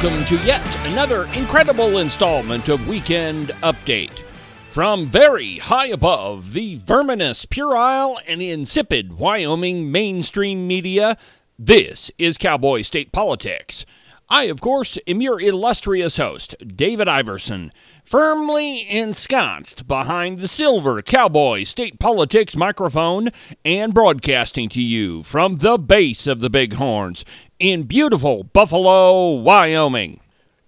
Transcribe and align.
welcome 0.00 0.24
to 0.26 0.36
yet 0.46 0.64
another 0.86 1.24
incredible 1.32 1.98
installment 1.98 2.68
of 2.68 2.86
Weekend 2.86 3.48
Update. 3.64 4.22
From 4.70 5.06
very 5.06 5.58
high 5.58 5.88
above 5.88 6.52
the 6.52 6.76
verminous, 6.76 7.44
puerile, 7.44 8.20
and 8.28 8.40
insipid 8.40 9.14
Wyoming 9.14 9.90
mainstream 9.90 10.68
media, 10.68 11.16
this 11.58 12.12
is 12.16 12.38
Cowboy 12.38 12.82
State 12.82 13.10
Politics. 13.10 13.84
I, 14.28 14.44
of 14.44 14.60
course, 14.60 14.98
am 15.08 15.20
your 15.20 15.40
illustrious 15.40 16.18
host, 16.18 16.54
David 16.76 17.08
Iverson, 17.08 17.72
firmly 18.04 18.88
ensconced 18.88 19.88
behind 19.88 20.38
the 20.38 20.48
silver 20.48 21.02
cowboy 21.02 21.64
state 21.64 21.98
politics 21.98 22.54
microphone 22.54 23.30
and 23.64 23.94
broadcasting 23.94 24.68
to 24.68 24.82
you 24.82 25.22
from 25.22 25.56
the 25.56 25.76
base 25.76 26.26
of 26.26 26.40
the 26.40 26.50
Bighorns 26.50 27.24
in 27.58 27.82
beautiful 27.82 28.44
Buffalo, 28.44 29.30
Wyoming. 29.32 30.20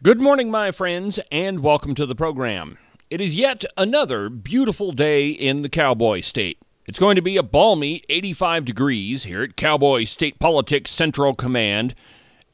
Good 0.03 0.21
morning, 0.21 0.51
my 0.51 0.73
friends, 0.73 1.21
and 1.31 1.61
welcome 1.61 1.95
to 1.95 2.05
the 2.05 2.17
program. 2.17 2.79
It 3.11 3.21
is 3.21 3.37
yet 3.37 3.65
another 3.77 4.29
beautiful 4.29 4.91
day 4.91 5.29
in 5.29 5.63
the 5.63 5.69
cowboy 5.69 6.21
state. 6.21 6.59
It's 6.87 6.99
going 6.99 7.15
to 7.15 7.23
be 7.23 7.37
a 7.37 7.45
balmy 7.45 8.03
85 8.09 8.65
degrees 8.65 9.23
here 9.23 9.45
at 9.45 9.57
Cowboy 9.57 10.03
State 10.03 10.41
Politics 10.41 10.91
Central 10.91 11.33
Command, 11.33 11.95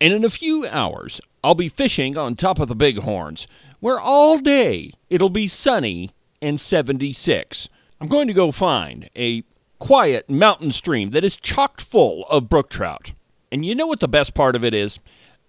and 0.03 0.13
in 0.13 0.23
a 0.23 0.29
few 0.29 0.67
hours, 0.67 1.19
I'll 1.43 1.55
be 1.55 1.71
fishing 1.71 2.19
on 2.19 2.35
top 2.35 2.59
of 2.59 2.69
the 2.69 2.77
Bighorns 2.77 3.47
where 3.81 3.99
all 3.99 4.39
day 4.39 4.93
it'll 5.09 5.31
be 5.31 5.47
sunny 5.47 6.11
and 6.43 6.61
76. 6.61 7.71
I'm 8.03 8.09
going 8.09 8.27
to 8.27 8.35
go 8.35 8.51
find 8.51 9.09
a 9.17 9.45
quiet 9.79 10.29
mountain 10.29 10.73
stream 10.73 11.13
that 11.13 11.25
is 11.25 11.39
chocked 11.39 11.81
full 11.81 12.27
of 12.29 12.51
brook 12.51 12.69
trout. 12.69 13.13
And 13.51 13.65
you 13.65 13.75
know 13.75 13.87
what 13.87 14.01
the 14.01 14.09
best 14.09 14.35
part 14.35 14.57
of 14.57 14.65
it 14.65 14.75
is? 14.75 14.99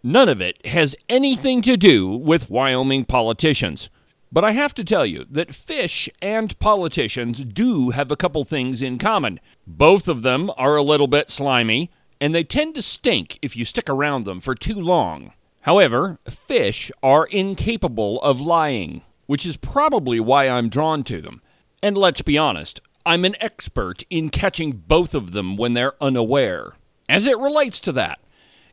None 0.04 0.30
of 0.30 0.42
it 0.42 0.66
has 0.66 0.96
anything 1.10 1.62
to 1.64 1.76
do 1.76 2.08
with 2.08 2.50
Wyoming 2.50 3.06
politicians. 3.06 3.90
But 4.32 4.44
I 4.44 4.52
have 4.52 4.74
to 4.76 4.84
tell 4.84 5.06
you 5.06 5.26
that 5.30 5.54
fish 5.54 6.10
and 6.22 6.58
politicians 6.60 7.44
do 7.44 7.92
have 7.92 8.12
a 8.12 8.16
couple 8.16 8.44
things 8.44 8.82
in 8.82 8.98
common. 8.98 9.40
Both 9.66 10.08
of 10.08 10.22
them 10.22 10.52
are 10.58 10.76
a 10.76 10.84
little 10.84 11.08
bit 11.08 11.30
slimy, 11.30 11.90
and 12.20 12.36
they 12.36 12.44
tend 12.44 12.76
to 12.76 12.82
stink 12.82 13.40
if 13.42 13.56
you 13.56 13.64
stick 13.64 13.90
around 13.90 14.26
them 14.26 14.42
for 14.42 14.54
too 14.54 14.76
long. 14.76 15.34
However, 15.62 16.20
fish 16.30 16.92
are 17.02 17.26
incapable 17.26 18.22
of 18.22 18.42
lying, 18.42 19.02
which 19.26 19.46
is 19.46 19.58
probably 19.58 20.20
why 20.20 20.48
I'm 20.48 20.70
drawn 20.70 21.04
to 21.06 21.22
them. 21.22 21.42
And 21.82 21.98
let's 21.98 22.22
be 22.22 22.38
honest, 22.38 22.82
I'm 23.06 23.24
an 23.26 23.36
expert 23.40 24.04
in 24.10 24.30
catching 24.30 24.84
both 24.88 25.16
of 25.16 25.32
them 25.32 25.58
when 25.58 25.74
they're 25.74 26.02
unaware. 26.02 26.74
As 27.10 27.26
it 27.26 27.38
relates 27.40 27.80
to 27.82 27.92
that, 27.94 28.20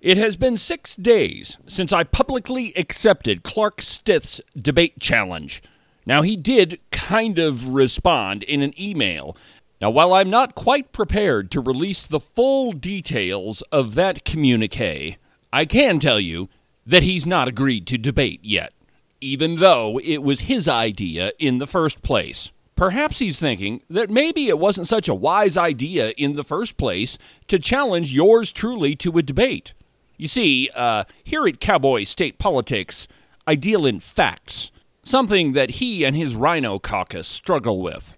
it 0.00 0.16
has 0.18 0.36
been 0.36 0.58
six 0.58 0.96
days 0.96 1.56
since 1.66 1.92
I 1.92 2.04
publicly 2.04 2.72
accepted 2.76 3.42
Clark 3.42 3.80
Stith's 3.80 4.40
debate 4.60 4.98
challenge. 5.00 5.62
Now, 6.04 6.22
he 6.22 6.36
did 6.36 6.80
kind 6.90 7.38
of 7.38 7.68
respond 7.68 8.42
in 8.42 8.60
an 8.60 8.78
email. 8.78 9.36
Now, 9.80 9.90
while 9.90 10.12
I'm 10.12 10.30
not 10.30 10.54
quite 10.54 10.92
prepared 10.92 11.50
to 11.52 11.60
release 11.60 12.06
the 12.06 12.20
full 12.20 12.72
details 12.72 13.62
of 13.72 13.94
that 13.94 14.24
communique, 14.24 15.16
I 15.52 15.64
can 15.64 16.00
tell 16.00 16.20
you 16.20 16.48
that 16.84 17.02
he's 17.02 17.24
not 17.24 17.48
agreed 17.48 17.86
to 17.86 17.98
debate 17.98 18.40
yet, 18.42 18.72
even 19.20 19.56
though 19.56 19.98
it 20.02 20.22
was 20.22 20.40
his 20.42 20.68
idea 20.68 21.32
in 21.38 21.58
the 21.58 21.66
first 21.66 22.02
place. 22.02 22.50
Perhaps 22.76 23.20
he's 23.20 23.38
thinking 23.38 23.82
that 23.88 24.10
maybe 24.10 24.48
it 24.48 24.58
wasn't 24.58 24.88
such 24.88 25.08
a 25.08 25.14
wise 25.14 25.56
idea 25.56 26.10
in 26.16 26.34
the 26.34 26.42
first 26.42 26.76
place 26.76 27.18
to 27.46 27.58
challenge 27.58 28.12
yours 28.12 28.52
truly 28.52 28.96
to 28.96 29.16
a 29.16 29.22
debate. 29.22 29.74
You 30.16 30.26
see, 30.26 30.70
uh, 30.74 31.04
here 31.22 31.46
at 31.46 31.60
Cowboy 31.60 32.04
State 32.04 32.38
Politics, 32.38 33.06
I 33.46 33.54
deal 33.54 33.86
in 33.86 34.00
facts, 34.00 34.72
something 35.02 35.52
that 35.52 35.72
he 35.72 36.04
and 36.04 36.16
his 36.16 36.34
Rhino 36.34 36.78
caucus 36.78 37.28
struggle 37.28 37.80
with. 37.80 38.16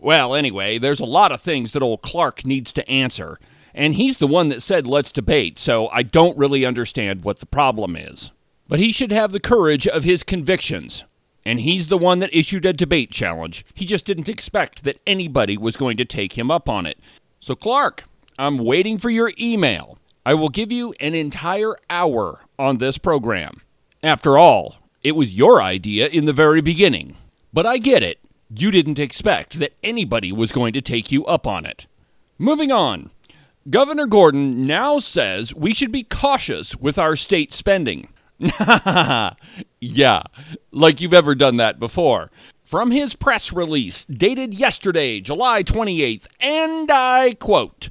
Well, 0.00 0.34
anyway, 0.34 0.78
there's 0.78 1.00
a 1.00 1.04
lot 1.04 1.32
of 1.32 1.40
things 1.40 1.72
that 1.72 1.82
old 1.82 2.02
Clark 2.02 2.46
needs 2.46 2.72
to 2.74 2.88
answer, 2.88 3.38
and 3.74 3.94
he's 3.94 4.18
the 4.18 4.26
one 4.26 4.48
that 4.48 4.62
said, 4.62 4.86
let's 4.86 5.12
debate, 5.12 5.58
so 5.58 5.88
I 5.88 6.02
don't 6.02 6.38
really 6.38 6.64
understand 6.64 7.24
what 7.24 7.38
the 7.38 7.46
problem 7.46 7.96
is. 7.96 8.32
But 8.68 8.78
he 8.78 8.92
should 8.92 9.12
have 9.12 9.32
the 9.32 9.40
courage 9.40 9.86
of 9.86 10.04
his 10.04 10.22
convictions. 10.22 11.04
And 11.48 11.60
he's 11.60 11.88
the 11.88 11.96
one 11.96 12.18
that 12.18 12.36
issued 12.36 12.66
a 12.66 12.74
debate 12.74 13.10
challenge. 13.10 13.64
He 13.72 13.86
just 13.86 14.04
didn't 14.04 14.28
expect 14.28 14.84
that 14.84 15.00
anybody 15.06 15.56
was 15.56 15.78
going 15.78 15.96
to 15.96 16.04
take 16.04 16.36
him 16.36 16.50
up 16.50 16.68
on 16.68 16.84
it. 16.84 16.98
So, 17.40 17.54
Clark, 17.54 18.04
I'm 18.38 18.58
waiting 18.58 18.98
for 18.98 19.08
your 19.08 19.32
email. 19.40 19.96
I 20.26 20.34
will 20.34 20.50
give 20.50 20.70
you 20.70 20.92
an 21.00 21.14
entire 21.14 21.74
hour 21.88 22.40
on 22.58 22.76
this 22.76 22.98
program. 22.98 23.62
After 24.02 24.36
all, 24.36 24.76
it 25.02 25.12
was 25.12 25.38
your 25.38 25.62
idea 25.62 26.08
in 26.08 26.26
the 26.26 26.34
very 26.34 26.60
beginning. 26.60 27.16
But 27.50 27.64
I 27.64 27.78
get 27.78 28.02
it. 28.02 28.18
You 28.54 28.70
didn't 28.70 28.98
expect 28.98 29.58
that 29.58 29.72
anybody 29.82 30.30
was 30.32 30.52
going 30.52 30.74
to 30.74 30.82
take 30.82 31.10
you 31.10 31.24
up 31.24 31.46
on 31.46 31.64
it. 31.64 31.86
Moving 32.36 32.70
on. 32.70 33.10
Governor 33.70 34.06
Gordon 34.06 34.66
now 34.66 34.98
says 34.98 35.54
we 35.54 35.72
should 35.72 35.92
be 35.92 36.02
cautious 36.02 36.76
with 36.76 36.98
our 36.98 37.16
state 37.16 37.54
spending. 37.54 38.08
yeah, 39.80 40.22
like 40.70 41.00
you've 41.00 41.14
ever 41.14 41.34
done 41.34 41.56
that 41.56 41.78
before. 41.78 42.30
From 42.64 42.90
his 42.90 43.14
press 43.14 43.52
release 43.52 44.04
dated 44.04 44.54
yesterday, 44.54 45.20
July 45.20 45.62
28th, 45.62 46.26
and 46.38 46.90
I 46.90 47.32
quote 47.32 47.88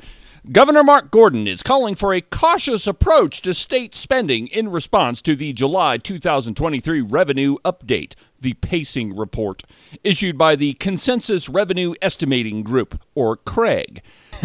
Governor 0.49 0.83
Mark 0.83 1.11
Gordon 1.11 1.47
is 1.47 1.61
calling 1.61 1.95
for 1.95 2.13
a 2.13 2.21
cautious 2.21 2.87
approach 2.87 3.41
to 3.41 3.53
state 3.53 3.93
spending 3.93 4.47
in 4.47 4.69
response 4.69 5.21
to 5.23 5.35
the 5.35 5.51
July 5.51 5.97
2023 5.97 7.01
revenue 7.01 7.57
update, 7.65 8.13
the 8.39 8.53
pacing 8.55 9.15
report, 9.15 9.63
issued 10.03 10.37
by 10.37 10.55
the 10.55 10.73
Consensus 10.73 11.49
Revenue 11.49 11.93
Estimating 12.01 12.63
Group, 12.63 13.01
or 13.15 13.37
CREG. 13.37 14.01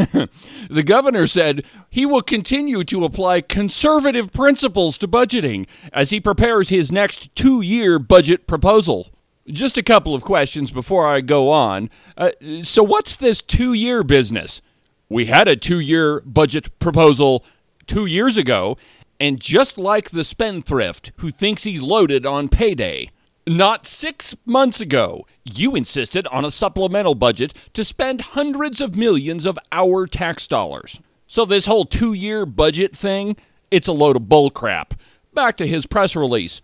the 0.70 0.82
governor 0.84 1.26
said 1.26 1.64
he 1.91 2.06
will 2.06 2.22
continue 2.22 2.82
to 2.84 3.04
apply 3.04 3.41
conservative 3.42 4.32
principles 4.32 4.97
to 4.98 5.08
budgeting 5.08 5.66
as 5.92 6.10
he 6.10 6.20
prepares 6.20 6.70
his 6.70 6.91
next 6.91 7.34
two 7.36 7.60
year 7.60 7.98
budget 7.98 8.47
proposal. 8.47 9.10
Just 9.48 9.76
a 9.76 9.82
couple 9.82 10.14
of 10.14 10.22
questions 10.22 10.70
before 10.70 11.06
I 11.06 11.20
go 11.20 11.50
on. 11.50 11.91
Uh, 12.16 12.31
so, 12.62 12.82
what's 12.82 13.16
this 13.16 13.42
two 13.42 13.72
year 13.72 14.02
business? 14.02 14.62
We 15.08 15.26
had 15.26 15.48
a 15.48 15.56
two 15.56 15.81
year 15.81 16.20
budget 16.20 16.78
proposal 16.78 17.44
two 17.86 18.06
years 18.06 18.38
ago, 18.38 18.78
and 19.20 19.38
just 19.38 19.76
like 19.76 20.10
the 20.10 20.25
spendthrift 20.25 21.12
who 21.19 21.31
thinks 21.31 21.64
he's 21.64 21.82
loaded 21.82 22.25
on 22.25 22.48
payday, 22.48 23.10
not 23.47 23.86
six 23.86 24.36
months 24.47 24.80
ago, 24.80 25.26
you 25.44 25.75
insisted 25.75 26.26
on 26.28 26.44
a 26.44 26.50
supplemental 26.50 27.14
budget 27.14 27.54
to 27.75 27.84
spend 27.84 28.20
hundreds 28.20 28.80
of 28.80 28.97
millions 28.97 29.47
of 29.47 29.58
our 29.72 30.06
tax 30.06 30.47
dollars. 30.47 31.00
So, 31.26 31.44
this 31.44 31.66
whole 31.66 31.84
two 31.84 32.12
year 32.12 32.47
budget 32.47 32.94
thing, 32.94 33.36
it's 33.70 33.88
a 33.88 33.92
load 33.92 34.16
of 34.16 34.22
bullcrap. 34.22 34.92
Back 35.34 35.56
to 35.56 35.66
his 35.66 35.86
press 35.86 36.14
release. 36.14 36.60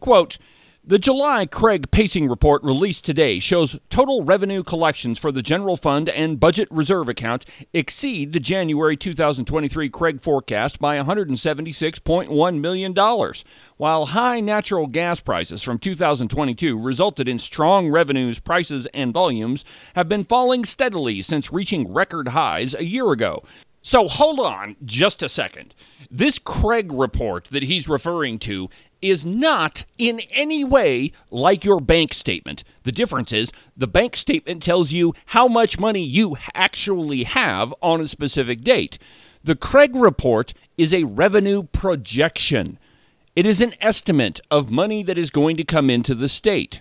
Quote, 0.00 0.38
the 0.84 0.98
July 0.98 1.46
CREG 1.46 1.92
pacing 1.92 2.28
report 2.28 2.64
released 2.64 3.04
today 3.04 3.38
shows 3.38 3.78
total 3.88 4.24
revenue 4.24 4.64
collections 4.64 5.16
for 5.16 5.30
the 5.30 5.40
general 5.40 5.76
fund 5.76 6.08
and 6.08 6.40
budget 6.40 6.66
reserve 6.72 7.08
account 7.08 7.46
exceed 7.72 8.32
the 8.32 8.40
January 8.40 8.96
2023 8.96 9.88
CREG 9.88 10.20
forecast 10.20 10.80
by 10.80 10.98
$176.1 10.98 12.60
million, 12.60 13.32
while 13.76 14.06
high 14.06 14.40
natural 14.40 14.88
gas 14.88 15.20
prices 15.20 15.62
from 15.62 15.78
2022 15.78 16.76
resulted 16.76 17.28
in 17.28 17.38
strong 17.38 17.88
revenues, 17.88 18.40
prices, 18.40 18.86
and 18.86 19.14
volumes 19.14 19.64
have 19.94 20.08
been 20.08 20.24
falling 20.24 20.64
steadily 20.64 21.22
since 21.22 21.52
reaching 21.52 21.92
record 21.92 22.28
highs 22.28 22.74
a 22.74 22.84
year 22.84 23.12
ago. 23.12 23.44
So 23.82 24.08
hold 24.08 24.40
on 24.40 24.76
just 24.84 25.22
a 25.22 25.28
second. 25.28 25.74
This 26.10 26.38
CREG 26.38 26.92
report 26.92 27.46
that 27.52 27.64
he's 27.64 27.88
referring 27.88 28.38
to 28.40 28.68
is 29.02 29.26
not 29.26 29.84
in 29.98 30.20
any 30.30 30.64
way 30.64 31.12
like 31.30 31.64
your 31.64 31.80
bank 31.80 32.14
statement. 32.14 32.64
The 32.84 32.92
difference 32.92 33.32
is 33.32 33.52
the 33.76 33.88
bank 33.88 34.16
statement 34.16 34.62
tells 34.62 34.92
you 34.92 35.14
how 35.26 35.48
much 35.48 35.78
money 35.78 36.02
you 36.02 36.36
actually 36.54 37.24
have 37.24 37.74
on 37.82 38.00
a 38.00 38.06
specific 38.06 38.62
date. 38.62 38.98
The 39.44 39.56
CREG 39.56 39.96
report 39.96 40.54
is 40.78 40.94
a 40.94 41.04
revenue 41.04 41.64
projection. 41.64 42.78
It 43.34 43.44
is 43.44 43.60
an 43.60 43.74
estimate 43.80 44.40
of 44.50 44.70
money 44.70 45.02
that 45.02 45.18
is 45.18 45.30
going 45.30 45.56
to 45.56 45.64
come 45.64 45.90
into 45.90 46.14
the 46.14 46.28
state. 46.28 46.80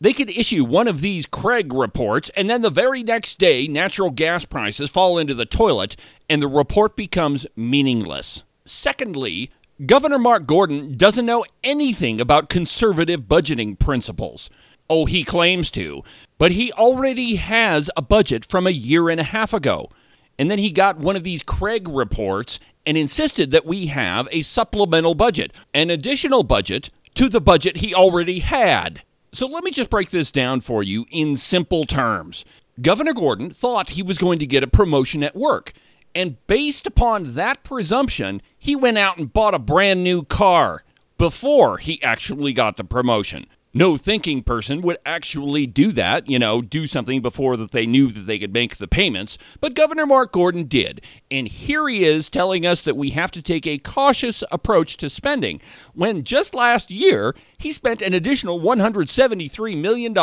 They 0.00 0.12
could 0.12 0.30
issue 0.30 0.64
one 0.64 0.88
of 0.88 1.00
these 1.00 1.26
CREG 1.26 1.72
reports, 1.72 2.30
and 2.36 2.50
then 2.50 2.62
the 2.62 2.70
very 2.70 3.02
next 3.02 3.38
day, 3.38 3.66
natural 3.66 4.10
gas 4.10 4.44
prices 4.44 4.90
fall 4.90 5.18
into 5.18 5.34
the 5.34 5.46
toilet, 5.46 5.96
and 6.28 6.42
the 6.42 6.48
report 6.48 6.96
becomes 6.96 7.46
meaningless. 7.56 8.42
Secondly, 8.64 9.50
Governor 9.84 10.18
Mark 10.18 10.46
Gordon 10.46 10.96
doesn't 10.96 11.26
know 11.26 11.44
anything 11.62 12.18
about 12.18 12.48
conservative 12.48 13.22
budgeting 13.22 13.78
principles. 13.78 14.48
Oh, 14.88 15.04
he 15.04 15.22
claims 15.22 15.70
to, 15.72 16.02
but 16.38 16.52
he 16.52 16.72
already 16.72 17.34
has 17.34 17.90
a 17.94 18.00
budget 18.00 18.46
from 18.46 18.66
a 18.66 18.70
year 18.70 19.10
and 19.10 19.20
a 19.20 19.24
half 19.24 19.52
ago. 19.52 19.90
And 20.38 20.50
then 20.50 20.58
he 20.58 20.70
got 20.70 20.98
one 20.98 21.14
of 21.14 21.24
these 21.24 21.42
CREG 21.42 21.88
reports 21.88 22.58
and 22.86 22.96
insisted 22.96 23.50
that 23.50 23.66
we 23.66 23.88
have 23.88 24.28
a 24.32 24.40
supplemental 24.40 25.14
budget, 25.14 25.52
an 25.74 25.90
additional 25.90 26.42
budget 26.42 26.88
to 27.14 27.28
the 27.28 27.40
budget 27.40 27.78
he 27.78 27.94
already 27.94 28.38
had. 28.38 29.02
So 29.32 29.46
let 29.46 29.62
me 29.62 29.70
just 29.70 29.90
break 29.90 30.08
this 30.08 30.32
down 30.32 30.62
for 30.62 30.82
you 30.82 31.04
in 31.10 31.36
simple 31.36 31.84
terms. 31.84 32.46
Governor 32.80 33.12
Gordon 33.12 33.50
thought 33.50 33.90
he 33.90 34.02
was 34.02 34.16
going 34.16 34.38
to 34.38 34.46
get 34.46 34.62
a 34.62 34.68
promotion 34.68 35.22
at 35.22 35.36
work. 35.36 35.74
And 36.14 36.38
based 36.46 36.86
upon 36.86 37.34
that 37.34 37.62
presumption, 37.62 38.40
he 38.66 38.74
went 38.74 38.98
out 38.98 39.16
and 39.16 39.32
bought 39.32 39.54
a 39.54 39.60
brand 39.60 40.02
new 40.02 40.24
car 40.24 40.82
before 41.18 41.78
he 41.78 42.02
actually 42.02 42.52
got 42.52 42.76
the 42.76 42.82
promotion 42.82 43.46
no 43.76 43.98
thinking 43.98 44.42
person 44.42 44.80
would 44.80 44.96
actually 45.04 45.66
do 45.66 45.92
that, 45.92 46.26
you 46.26 46.38
know, 46.38 46.62
do 46.62 46.86
something 46.86 47.20
before 47.20 47.58
that 47.58 47.72
they 47.72 47.84
knew 47.84 48.10
that 48.10 48.26
they 48.26 48.38
could 48.38 48.54
make 48.54 48.76
the 48.76 48.88
payments. 48.88 49.36
But 49.60 49.74
Governor 49.74 50.06
Mark 50.06 50.32
Gordon 50.32 50.64
did. 50.64 51.02
And 51.30 51.46
here 51.46 51.86
he 51.86 52.02
is 52.02 52.30
telling 52.30 52.64
us 52.64 52.80
that 52.84 52.96
we 52.96 53.10
have 53.10 53.30
to 53.32 53.42
take 53.42 53.66
a 53.66 53.76
cautious 53.76 54.42
approach 54.50 54.96
to 54.96 55.10
spending 55.10 55.60
when 55.92 56.24
just 56.24 56.54
last 56.54 56.90
year 56.90 57.34
he 57.58 57.70
spent 57.70 58.00
an 58.00 58.14
additional 58.14 58.58
$173 58.60 59.78
million 59.78 60.16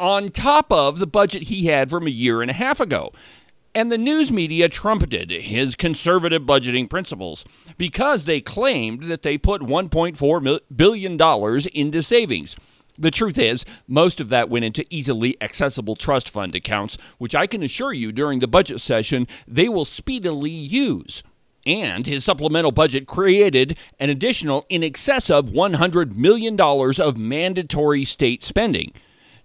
on 0.00 0.28
top 0.30 0.72
of 0.72 0.98
the 0.98 1.06
budget 1.06 1.44
he 1.44 1.66
had 1.66 1.90
from 1.90 2.08
a 2.08 2.10
year 2.10 2.42
and 2.42 2.50
a 2.50 2.54
half 2.54 2.80
ago. 2.80 3.12
And 3.72 3.92
the 3.92 3.98
news 3.98 4.32
media 4.32 4.68
trumpeted 4.68 5.30
his 5.30 5.76
conservative 5.76 6.42
budgeting 6.42 6.90
principles 6.90 7.44
because 7.78 8.24
they 8.24 8.40
claimed 8.40 9.04
that 9.04 9.22
they 9.22 9.38
put 9.38 9.62
$1.4 9.62 10.60
billion 10.74 11.70
into 11.72 12.02
savings. 12.02 12.56
The 12.98 13.10
truth 13.12 13.38
is, 13.38 13.64
most 13.86 14.20
of 14.20 14.28
that 14.28 14.50
went 14.50 14.64
into 14.64 14.84
easily 14.90 15.40
accessible 15.40 15.94
trust 15.94 16.28
fund 16.28 16.54
accounts, 16.56 16.98
which 17.18 17.34
I 17.34 17.46
can 17.46 17.62
assure 17.62 17.92
you 17.92 18.10
during 18.10 18.40
the 18.40 18.48
budget 18.48 18.80
session 18.80 19.28
they 19.46 19.68
will 19.68 19.84
speedily 19.84 20.50
use. 20.50 21.22
And 21.64 22.06
his 22.06 22.24
supplemental 22.24 22.72
budget 22.72 23.06
created 23.06 23.78
an 24.00 24.10
additional 24.10 24.66
in 24.68 24.82
excess 24.82 25.30
of 25.30 25.46
$100 25.46 26.16
million 26.16 26.60
of 26.60 27.16
mandatory 27.16 28.04
state 28.04 28.42
spending. 28.42 28.92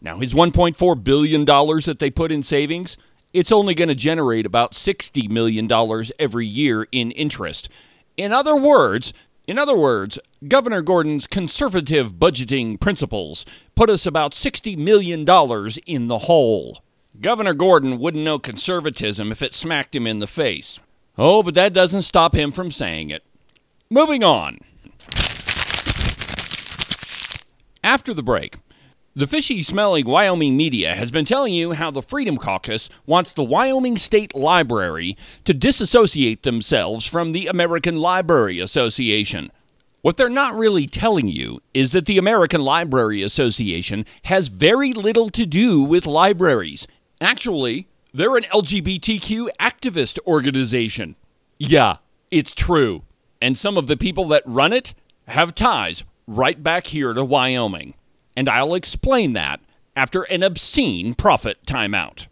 Now, 0.02 0.20
his 0.20 0.34
$1.4 0.34 1.04
billion 1.04 1.46
that 1.46 1.98
they 2.00 2.10
put 2.10 2.32
in 2.32 2.42
savings, 2.42 2.98
it's 3.36 3.52
only 3.52 3.76
going 3.76 3.90
to 3.90 3.96
generate 3.96 4.46
about 4.46 4.72
$60 4.72 5.30
million 5.30 5.70
every 6.18 6.48
year 6.48 6.88
in 6.94 7.12
interest. 7.12 7.68
In 8.16 8.32
other 8.32 8.56
words, 8.56 9.12
in 9.46 9.60
other 9.60 9.76
words, 9.76 10.18
Governor 10.48 10.82
Gordon's 10.82 11.28
conservative 11.28 12.14
budgeting 12.14 12.80
principles 12.80 13.46
put 13.76 13.90
us 13.90 14.06
about 14.06 14.32
$60 14.32 14.78
million 14.78 15.26
in 15.86 16.08
the 16.08 16.20
hole. 16.20 16.82
Governor 17.20 17.54
Gordon 17.54 18.00
wouldn't 18.00 18.24
know 18.24 18.40
conservatism 18.40 19.34
if 19.34 19.42
it 19.42 19.54
smacked 19.54 19.98
him 19.98 20.08
in 20.08 20.20
the 20.20 20.28
face. 20.28 20.80
Oh, 21.18 21.44
but 21.44 21.56
that 21.56 21.74
doesn't 21.74 22.04
stop 22.04 22.36
him 22.36 22.54
from 22.54 22.72
saying 22.72 23.10
it. 23.10 23.24
Moving 23.90 24.24
on. 24.24 24.60
After 27.84 28.14
the 28.14 28.24
break, 28.24 28.56
the 29.18 29.28
fishy 29.28 29.64
smelling 29.64 30.06
Wyoming 30.06 30.58
media 30.58 30.94
has 30.94 31.10
been 31.10 31.24
telling 31.24 31.54
you 31.54 31.72
how 31.72 31.90
the 31.90 32.02
Freedom 32.02 32.36
Caucus 32.36 32.90
wants 33.06 33.32
the 33.32 33.46
Wyoming 33.46 33.96
State 33.96 34.36
Library 34.36 35.16
to 35.46 35.54
disassociate 35.54 36.44
themselves 36.44 37.06
from 37.06 37.32
the 37.32 37.48
American 37.48 37.96
Library 37.96 38.60
Association. 38.60 39.54
What 40.02 40.18
they're 40.18 40.28
not 40.28 40.58
really 40.58 40.86
telling 40.86 41.30
you 41.30 41.62
is 41.74 41.94
that 41.94 42.08
the 42.08 42.18
American 42.18 42.60
Library 42.60 43.22
Association 43.22 44.06
has 44.24 44.50
very 44.50 44.92
little 44.92 45.30
to 45.30 45.46
do 45.46 45.82
with 45.82 46.06
libraries. 46.06 46.86
Actually, 47.22 47.88
they're 48.14 48.36
an 48.36 48.44
LGBTQ 48.44 49.48
activist 49.62 50.20
organization. 50.28 51.16
Yeah, 51.58 51.98
it's 52.32 52.52
true. 52.54 53.04
And 53.42 53.58
some 53.58 53.78
of 53.78 53.88
the 53.88 53.96
people 53.96 54.28
that 54.28 54.44
run 54.46 54.74
it 54.74 54.94
have 55.30 55.56
ties 55.56 56.04
right 56.28 56.62
back 56.62 56.88
here 56.88 57.14
to 57.14 57.24
Wyoming 57.24 57.94
and 58.36 58.50
I'll 58.50 58.76
explain 58.76 59.34
that 59.34 59.62
after 59.96 60.24
an 60.24 60.44
obscene 60.44 61.14
profit 61.14 61.66
timeout. 61.66 62.28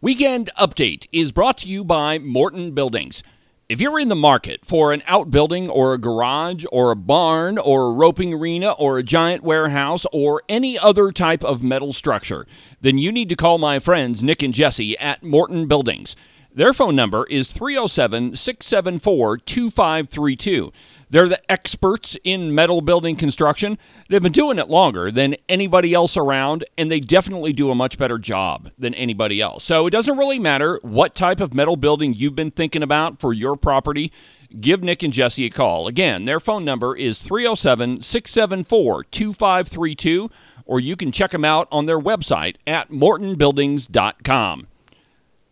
Weekend 0.00 0.50
Update 0.58 1.06
is 1.12 1.32
brought 1.32 1.56
to 1.58 1.66
you 1.66 1.82
by 1.82 2.18
Morton 2.18 2.72
Buildings. 2.72 3.22
If 3.66 3.80
you're 3.80 3.98
in 3.98 4.10
the 4.10 4.14
market 4.14 4.66
for 4.66 4.92
an 4.92 5.02
outbuilding 5.06 5.70
or 5.70 5.94
a 5.94 5.98
garage 5.98 6.66
or 6.70 6.90
a 6.90 6.96
barn 6.96 7.56
or 7.56 7.86
a 7.86 7.92
roping 7.92 8.34
arena 8.34 8.72
or 8.72 8.98
a 8.98 9.02
giant 9.02 9.42
warehouse 9.42 10.04
or 10.12 10.42
any 10.46 10.78
other 10.78 11.10
type 11.10 11.42
of 11.42 11.62
metal 11.62 11.94
structure, 11.94 12.46
then 12.82 12.98
you 12.98 13.10
need 13.10 13.30
to 13.30 13.34
call 13.34 13.56
my 13.56 13.78
friends 13.78 14.22
Nick 14.22 14.42
and 14.42 14.52
Jesse 14.52 14.98
at 14.98 15.22
Morton 15.22 15.66
Buildings. 15.66 16.14
Their 16.56 16.72
phone 16.72 16.94
number 16.94 17.26
is 17.26 17.50
307 17.50 18.36
674 18.36 19.38
2532. 19.38 20.72
They're 21.10 21.28
the 21.28 21.50
experts 21.50 22.16
in 22.22 22.54
metal 22.54 22.80
building 22.80 23.16
construction. 23.16 23.76
They've 24.08 24.22
been 24.22 24.30
doing 24.30 24.60
it 24.60 24.70
longer 24.70 25.10
than 25.10 25.34
anybody 25.48 25.94
else 25.94 26.16
around, 26.16 26.64
and 26.78 26.92
they 26.92 27.00
definitely 27.00 27.52
do 27.52 27.70
a 27.70 27.74
much 27.74 27.98
better 27.98 28.18
job 28.18 28.70
than 28.78 28.94
anybody 28.94 29.40
else. 29.40 29.64
So 29.64 29.88
it 29.88 29.90
doesn't 29.90 30.16
really 30.16 30.38
matter 30.38 30.78
what 30.82 31.16
type 31.16 31.40
of 31.40 31.54
metal 31.54 31.74
building 31.74 32.14
you've 32.14 32.36
been 32.36 32.52
thinking 32.52 32.84
about 32.84 33.18
for 33.18 33.32
your 33.32 33.56
property. 33.56 34.12
Give 34.60 34.80
Nick 34.80 35.02
and 35.02 35.12
Jesse 35.12 35.46
a 35.46 35.50
call. 35.50 35.88
Again, 35.88 36.24
their 36.24 36.38
phone 36.38 36.64
number 36.64 36.96
is 36.96 37.20
307 37.20 38.00
674 38.00 39.04
2532, 39.04 40.30
or 40.66 40.78
you 40.78 40.94
can 40.94 41.10
check 41.10 41.32
them 41.32 41.44
out 41.44 41.66
on 41.72 41.86
their 41.86 41.98
website 41.98 42.56
at 42.64 42.90
mortonbuildings.com. 42.90 44.68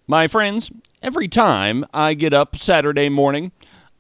My 0.09 0.27
friends, 0.27 0.71
every 1.03 1.29
time 1.29 1.85
I 1.93 2.15
get 2.15 2.33
up 2.33 2.57
Saturday 2.57 3.09
morning, 3.09 3.53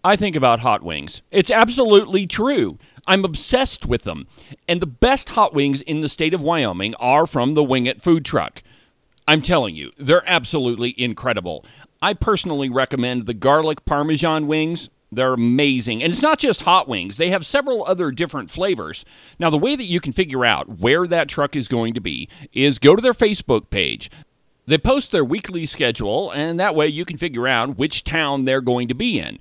I 0.04 0.16
think 0.16 0.36
about 0.36 0.60
hot 0.60 0.82
wings. 0.82 1.22
It's 1.30 1.50
absolutely 1.50 2.26
true. 2.26 2.78
I'm 3.06 3.24
obsessed 3.24 3.86
with 3.86 4.04
them. 4.04 4.28
And 4.68 4.80
the 4.80 4.86
best 4.86 5.30
hot 5.30 5.52
wings 5.52 5.82
in 5.82 6.00
the 6.00 6.08
state 6.08 6.34
of 6.34 6.42
Wyoming 6.42 6.94
are 6.96 7.26
from 7.26 7.54
the 7.54 7.64
Wing 7.64 7.86
It 7.86 8.00
food 8.00 8.24
truck. 8.24 8.62
I'm 9.26 9.42
telling 9.42 9.76
you, 9.76 9.92
they're 9.98 10.28
absolutely 10.28 10.94
incredible. 11.00 11.64
I 12.00 12.14
personally 12.14 12.68
recommend 12.68 13.26
the 13.26 13.34
garlic 13.34 13.84
parmesan 13.84 14.48
wings. 14.48 14.90
They're 15.12 15.34
amazing. 15.34 16.02
And 16.02 16.12
it's 16.12 16.22
not 16.22 16.38
just 16.38 16.62
hot 16.62 16.88
wings, 16.88 17.16
they 17.16 17.30
have 17.30 17.46
several 17.46 17.84
other 17.84 18.10
different 18.10 18.50
flavors. 18.50 19.04
Now, 19.38 19.50
the 19.50 19.58
way 19.58 19.76
that 19.76 19.84
you 19.84 20.00
can 20.00 20.12
figure 20.12 20.44
out 20.44 20.80
where 20.80 21.06
that 21.06 21.28
truck 21.28 21.54
is 21.54 21.68
going 21.68 21.94
to 21.94 22.00
be 22.00 22.28
is 22.52 22.78
go 22.78 22.96
to 22.96 23.02
their 23.02 23.12
Facebook 23.12 23.70
page. 23.70 24.10
They 24.66 24.78
post 24.78 25.10
their 25.10 25.24
weekly 25.24 25.66
schedule, 25.66 26.30
and 26.30 26.58
that 26.60 26.74
way 26.74 26.86
you 26.86 27.04
can 27.04 27.18
figure 27.18 27.48
out 27.48 27.78
which 27.78 28.04
town 28.04 28.44
they're 28.44 28.60
going 28.60 28.88
to 28.88 28.94
be 28.94 29.18
in. 29.18 29.38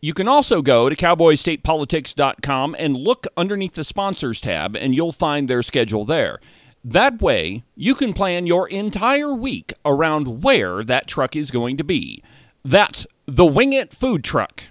You 0.00 0.14
can 0.14 0.28
also 0.28 0.62
go 0.62 0.88
to 0.88 0.96
cowboystatepolitics.com 0.96 2.76
and 2.78 2.96
look 2.96 3.26
underneath 3.36 3.74
the 3.74 3.84
sponsors 3.84 4.40
tab, 4.40 4.76
and 4.76 4.94
you'll 4.94 5.12
find 5.12 5.48
their 5.48 5.62
schedule 5.62 6.04
there. 6.04 6.40
That 6.82 7.22
way, 7.22 7.64
you 7.74 7.94
can 7.94 8.12
plan 8.12 8.46
your 8.46 8.68
entire 8.68 9.32
week 9.34 9.72
around 9.84 10.42
where 10.42 10.84
that 10.84 11.06
truck 11.06 11.34
is 11.34 11.50
going 11.50 11.78
to 11.78 11.84
be. 11.84 12.22
That's 12.62 13.06
the 13.26 13.46
Wing 13.46 13.72
It 13.72 13.94
Food 13.94 14.22
Truck. 14.24 14.64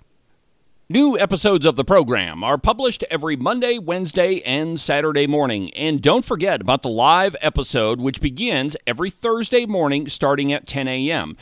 New 0.93 1.17
episodes 1.17 1.65
of 1.65 1.75
the 1.75 1.83
program 1.83 2.43
are 2.43 2.59
published 2.59 3.03
every 3.09 3.35
Monday, 3.35 3.79
Wednesday, 3.79 4.41
and 4.41 4.79
Saturday 4.79 5.25
morning. 5.25 5.73
And 5.73 5.99
don't 5.99 6.23
forget 6.23 6.61
about 6.61 6.83
the 6.83 6.89
live 6.89 7.35
episode, 7.41 7.99
which 7.99 8.21
begins 8.21 8.77
every 8.85 9.09
Thursday 9.09 9.65
morning 9.65 10.07
starting 10.07 10.53
at 10.53 10.67
10 10.67 10.87
a.m. 10.87 11.35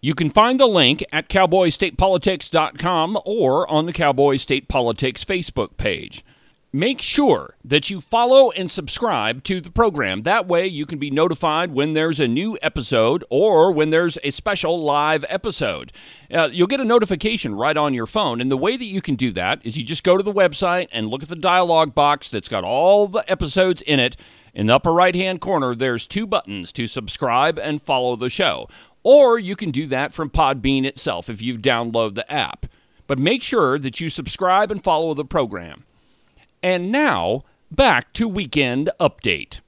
You 0.00 0.16
can 0.16 0.30
find 0.30 0.58
the 0.58 0.66
link 0.66 1.04
at 1.12 1.28
cowboystatepolitics.com 1.28 3.18
or 3.24 3.70
on 3.70 3.86
the 3.86 3.92
Cowboy 3.92 4.34
State 4.34 4.66
Politics 4.66 5.24
Facebook 5.24 5.76
page 5.76 6.24
make 6.78 7.00
sure 7.00 7.56
that 7.64 7.90
you 7.90 8.00
follow 8.00 8.52
and 8.52 8.70
subscribe 8.70 9.42
to 9.42 9.60
the 9.60 9.70
program. 9.70 10.22
That 10.22 10.46
way, 10.46 10.68
you 10.68 10.86
can 10.86 10.98
be 10.98 11.10
notified 11.10 11.72
when 11.72 11.94
there's 11.94 12.20
a 12.20 12.28
new 12.28 12.56
episode 12.62 13.24
or 13.30 13.72
when 13.72 13.90
there's 13.90 14.16
a 14.22 14.30
special 14.30 14.78
live 14.78 15.24
episode. 15.28 15.90
Uh, 16.32 16.48
you'll 16.52 16.68
get 16.68 16.78
a 16.78 16.84
notification 16.84 17.56
right 17.56 17.76
on 17.76 17.94
your 17.94 18.06
phone. 18.06 18.40
And 18.40 18.48
the 18.48 18.56
way 18.56 18.76
that 18.76 18.84
you 18.84 19.02
can 19.02 19.16
do 19.16 19.32
that 19.32 19.60
is 19.64 19.76
you 19.76 19.82
just 19.82 20.04
go 20.04 20.16
to 20.16 20.22
the 20.22 20.32
website 20.32 20.86
and 20.92 21.08
look 21.08 21.24
at 21.24 21.28
the 21.28 21.34
dialog 21.34 21.96
box 21.96 22.30
that's 22.30 22.48
got 22.48 22.62
all 22.62 23.08
the 23.08 23.28
episodes 23.30 23.82
in 23.82 23.98
it. 23.98 24.16
In 24.54 24.66
the 24.66 24.76
upper 24.76 24.92
right 24.92 25.16
hand 25.16 25.40
corner, 25.40 25.74
there's 25.74 26.06
two 26.06 26.28
buttons 26.28 26.70
to 26.72 26.86
subscribe 26.86 27.58
and 27.58 27.82
follow 27.82 28.14
the 28.14 28.30
show. 28.30 28.68
Or 29.02 29.36
you 29.36 29.56
can 29.56 29.72
do 29.72 29.88
that 29.88 30.12
from 30.12 30.30
Podbean 30.30 30.84
itself 30.84 31.28
if 31.28 31.42
you've 31.42 31.58
downloaded 31.58 32.14
the 32.14 32.32
app. 32.32 32.66
But 33.08 33.18
make 33.18 33.42
sure 33.42 33.80
that 33.80 34.00
you 34.00 34.08
subscribe 34.08 34.70
and 34.70 34.82
follow 34.82 35.14
the 35.14 35.24
program. 35.24 35.84
And 36.62 36.90
now, 36.90 37.44
back 37.70 38.12
to 38.14 38.26
Weekend 38.26 38.90
Update. 38.98 39.60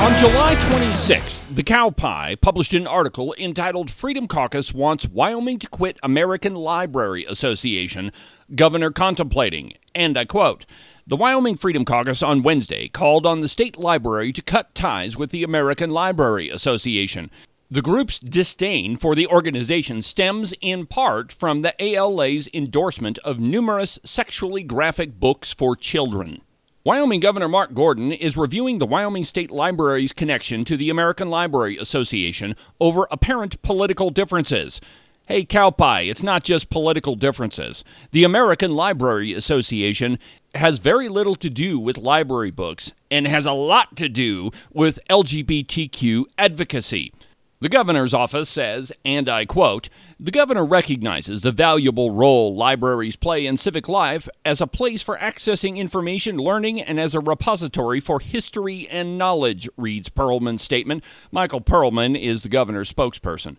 On 0.00 0.14
July 0.16 0.54
26, 0.60 1.33
the 1.54 1.62
Cow 1.62 1.88
Pie 1.88 2.34
published 2.40 2.74
an 2.74 2.84
article 2.84 3.32
entitled 3.38 3.88
Freedom 3.88 4.26
Caucus 4.26 4.74
Wants 4.74 5.06
Wyoming 5.06 5.60
to 5.60 5.68
Quit 5.68 6.00
American 6.02 6.56
Library 6.56 7.24
Association, 7.26 8.10
Governor 8.56 8.90
Contemplating. 8.90 9.74
And 9.94 10.18
I 10.18 10.24
quote, 10.24 10.66
the 11.06 11.14
Wyoming 11.14 11.54
Freedom 11.54 11.84
Caucus 11.84 12.24
on 12.24 12.42
Wednesday 12.42 12.88
called 12.88 13.24
on 13.24 13.40
the 13.40 13.46
state 13.46 13.76
library 13.76 14.32
to 14.32 14.42
cut 14.42 14.74
ties 14.74 15.16
with 15.16 15.30
the 15.30 15.44
American 15.44 15.90
Library 15.90 16.48
Association. 16.48 17.30
The 17.70 17.82
group's 17.82 18.18
disdain 18.18 18.96
for 18.96 19.14
the 19.14 19.28
organization 19.28 20.02
stems 20.02 20.54
in 20.60 20.86
part 20.86 21.30
from 21.30 21.62
the 21.62 21.74
ALA's 21.80 22.48
endorsement 22.52 23.18
of 23.18 23.38
numerous 23.38 24.00
sexually 24.02 24.64
graphic 24.64 25.20
books 25.20 25.52
for 25.52 25.76
children. 25.76 26.42
Wyoming 26.86 27.20
Governor 27.20 27.48
Mark 27.48 27.72
Gordon 27.72 28.12
is 28.12 28.36
reviewing 28.36 28.76
the 28.76 28.84
Wyoming 28.84 29.24
State 29.24 29.50
Library's 29.50 30.12
connection 30.12 30.66
to 30.66 30.76
the 30.76 30.90
American 30.90 31.30
Library 31.30 31.78
Association 31.78 32.54
over 32.78 33.08
apparent 33.10 33.62
political 33.62 34.10
differences. 34.10 34.82
Hey, 35.26 35.46
Cowpie, 35.46 36.10
it's 36.10 36.22
not 36.22 36.44
just 36.44 36.68
political 36.68 37.16
differences. 37.16 37.84
The 38.10 38.22
American 38.22 38.76
Library 38.76 39.32
Association 39.32 40.18
has 40.54 40.78
very 40.78 41.08
little 41.08 41.36
to 41.36 41.48
do 41.48 41.78
with 41.78 41.96
library 41.96 42.50
books 42.50 42.92
and 43.10 43.26
has 43.26 43.46
a 43.46 43.52
lot 43.52 43.96
to 43.96 44.10
do 44.10 44.50
with 44.70 44.98
LGBTQ 45.08 46.24
advocacy. 46.36 47.14
The 47.60 47.68
governor's 47.68 48.12
office 48.12 48.50
says, 48.50 48.92
and 49.04 49.28
I 49.28 49.46
quote, 49.46 49.88
the 50.20 50.30
governor 50.30 50.64
recognizes 50.64 51.40
the 51.40 51.52
valuable 51.52 52.10
role 52.10 52.54
libraries 52.54 53.16
play 53.16 53.46
in 53.46 53.56
civic 53.56 53.88
life 53.88 54.28
as 54.44 54.60
a 54.60 54.66
place 54.66 55.02
for 55.02 55.16
accessing 55.16 55.76
information, 55.76 56.36
learning, 56.36 56.82
and 56.82 57.00
as 57.00 57.14
a 57.14 57.20
repository 57.20 58.00
for 58.00 58.20
history 58.20 58.88
and 58.88 59.16
knowledge, 59.16 59.68
reads 59.76 60.10
Pearlman's 60.10 60.62
statement. 60.62 61.02
Michael 61.30 61.60
Pearlman 61.60 62.20
is 62.20 62.42
the 62.42 62.48
governor's 62.48 62.92
spokesperson. 62.92 63.56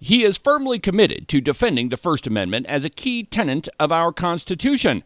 He 0.00 0.24
is 0.24 0.36
firmly 0.36 0.78
committed 0.78 1.28
to 1.28 1.40
defending 1.40 1.90
the 1.90 1.96
First 1.96 2.26
Amendment 2.26 2.66
as 2.66 2.84
a 2.84 2.90
key 2.90 3.22
tenet 3.22 3.68
of 3.78 3.92
our 3.92 4.12
Constitution. 4.12 5.04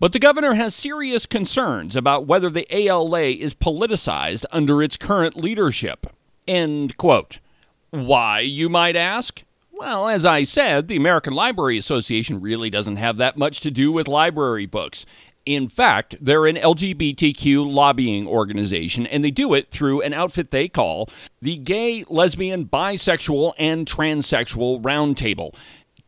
But 0.00 0.12
the 0.12 0.18
governor 0.18 0.54
has 0.54 0.74
serious 0.74 1.26
concerns 1.26 1.96
about 1.96 2.26
whether 2.26 2.50
the 2.50 2.66
ALA 2.74 3.24
is 3.24 3.54
politicized 3.54 4.44
under 4.52 4.82
its 4.82 4.96
current 4.96 5.36
leadership. 5.36 6.06
End 6.48 6.96
quote. 6.96 7.38
Why, 7.94 8.40
you 8.40 8.68
might 8.68 8.96
ask? 8.96 9.44
Well, 9.70 10.08
as 10.08 10.26
I 10.26 10.42
said, 10.42 10.88
the 10.88 10.96
American 10.96 11.32
Library 11.32 11.78
Association 11.78 12.40
really 12.40 12.68
doesn't 12.68 12.96
have 12.96 13.18
that 13.18 13.36
much 13.36 13.60
to 13.60 13.70
do 13.70 13.92
with 13.92 14.08
library 14.08 14.66
books. 14.66 15.06
In 15.46 15.68
fact, 15.68 16.16
they're 16.20 16.46
an 16.46 16.56
LGBTQ 16.56 17.72
lobbying 17.72 18.26
organization, 18.26 19.06
and 19.06 19.22
they 19.22 19.30
do 19.30 19.54
it 19.54 19.70
through 19.70 20.00
an 20.00 20.12
outfit 20.12 20.50
they 20.50 20.66
call 20.66 21.08
the 21.40 21.56
Gay, 21.56 22.04
Lesbian, 22.08 22.64
Bisexual, 22.64 23.52
and 23.58 23.86
Transsexual 23.86 24.82
Roundtable. 24.82 25.54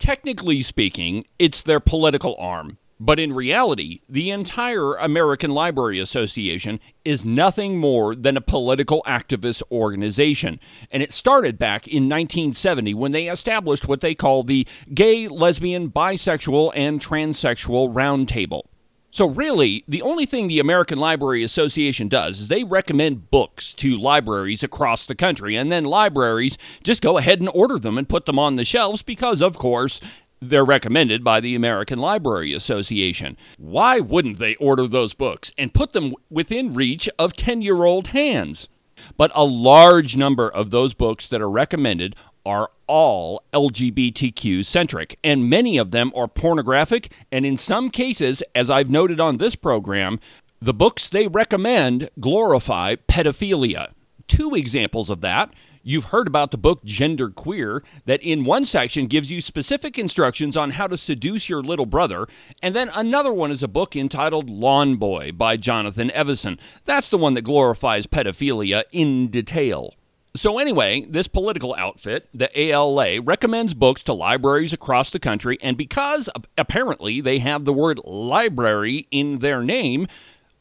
Technically 0.01 0.63
speaking, 0.63 1.25
it's 1.39 1.63
their 1.63 1.79
political 1.79 2.35
arm. 2.41 2.79
But 2.99 3.21
in 3.21 3.35
reality, 3.35 4.01
the 4.09 4.31
entire 4.31 4.95
American 4.95 5.51
Library 5.51 6.01
Association 6.01 6.81
is 7.05 7.25
nothing 7.25 7.79
more 7.79 8.15
than 8.15 8.37
a 8.37 8.41
political 8.41 9.03
activist 9.07 9.63
organization. 9.71 10.59
And 10.91 11.03
it 11.03 11.13
started 11.13 11.59
back 11.59 11.87
in 11.87 12.05
1970 12.05 12.95
when 12.95 13.13
they 13.13 13.29
established 13.29 13.87
what 13.87 14.01
they 14.01 14.15
call 14.15 14.45
the 14.45 14.67
Gay, 14.95 15.29
Lesbian, 15.29 15.91
Bisexual, 15.91 16.73
and 16.75 17.01
Transsexual 17.01 17.93
Roundtable. 17.93 18.63
So, 19.11 19.27
really, 19.27 19.83
the 19.89 20.03
only 20.03 20.27
thing 20.27 20.47
the 20.47 20.59
American 20.59 20.99
Library 20.99 21.43
Association 21.43 22.07
does 22.07 22.41
is 22.41 22.49
they 22.49 22.65
recommend 22.65 23.31
books 23.31 23.73
to 23.75 23.97
libraries 23.97 24.63
across 24.63 25.07
the 25.07 25.15
country, 25.15 25.57
and 25.57 25.73
then 25.73 25.85
libraries 25.85 26.59
just 26.83 27.01
go 27.01 27.17
ahead 27.17 27.41
and 27.41 27.49
order 27.55 27.79
them 27.79 27.97
and 27.97 28.09
put 28.09 28.27
them 28.27 28.39
on 28.39 28.57
the 28.57 28.65
shelves 28.65 29.03
because, 29.03 29.41
of 29.41 29.57
course, 29.57 30.03
they're 30.41 30.65
recommended 30.65 31.25
by 31.25 31.41
the 31.41 31.55
American 31.55 31.99
Library 31.99 32.53
Association. 32.53 33.37
Why 33.59 34.01
wouldn't 34.01 34.39
they 34.39 34.55
order 34.57 34.87
those 34.87 35.15
books 35.15 35.53
and 35.57 35.75
put 35.75 35.93
them 35.93 36.15
within 36.31 36.75
reach 36.75 37.09
of 37.19 37.35
10 37.35 37.63
year 37.63 37.85
old 37.85 38.09
hands? 38.09 38.69
But 39.17 39.31
a 39.35 39.45
large 39.45 40.17
number 40.17 40.49
of 40.49 40.71
those 40.71 40.95
books 40.95 41.29
that 41.29 41.41
are 41.41 41.51
recommended 41.51 42.17
are 42.45 42.71
all 42.87 43.43
LGBTQ 43.53 44.65
centric, 44.65 45.19
and 45.25 45.51
many 45.51 45.77
of 45.77 45.91
them 45.91 46.13
are 46.15 46.29
pornographic, 46.29 47.13
and 47.33 47.45
in 47.45 47.57
some 47.57 47.91
cases, 47.91 48.43
as 48.55 48.71
I've 48.71 48.91
noted 48.91 49.19
on 49.21 49.39
this 49.39 49.57
program, 49.57 50.21
the 50.61 50.73
books 50.73 51.09
they 51.09 51.27
recommend 51.27 52.11
glorify 52.21 52.95
pedophilia. 53.09 53.93
Two 54.29 54.55
examples 54.55 55.11
of 55.11 55.21
that 55.21 55.53
You've 55.89 56.07
heard 56.07 56.27
about 56.27 56.51
the 56.51 56.59
book 56.59 56.83
Gender 56.83 57.31
Queer, 57.31 57.81
that 58.07 58.21
in 58.21 58.45
one 58.45 58.65
section 58.65 59.07
gives 59.07 59.31
you 59.31 59.41
specific 59.41 59.97
instructions 59.97 60.57
on 60.57 60.73
how 60.73 60.89
to 60.89 60.97
seduce 60.97 61.49
your 61.49 61.63
little 61.63 61.87
brother, 61.87 62.27
and 62.61 62.75
then 62.75 62.91
another 62.93 63.33
one 63.33 63.53
is 63.53 63.63
a 63.63 63.69
book 63.69 63.95
entitled 63.95 64.51
Lawn 64.51 64.97
Boy 64.97 65.31
by 65.31 65.57
Jonathan 65.57 66.11
Evison. 66.11 66.59
That's 66.87 67.09
the 67.09 67.19
one 67.19 67.35
that 67.35 67.43
glorifies 67.43 68.09
pedophilia 68.09 68.83
in 68.91 69.29
detail. 69.29 69.95
So, 70.35 70.59
anyway, 70.59 71.07
this 71.09 71.29
political 71.29 71.73
outfit, 71.77 72.29
the 72.35 72.51
ALA, 72.59 73.21
recommends 73.21 73.73
books 73.73 74.03
to 74.03 74.13
libraries 74.13 74.73
across 74.73 75.11
the 75.11 75.21
country, 75.21 75.57
and 75.63 75.77
because 75.77 76.29
apparently 76.59 77.21
they 77.21 77.39
have 77.39 77.65
the 77.65 77.73
word 77.73 78.01
library 78.05 79.07
in 79.13 79.39
their 79.39 79.63
name, 79.63 80.09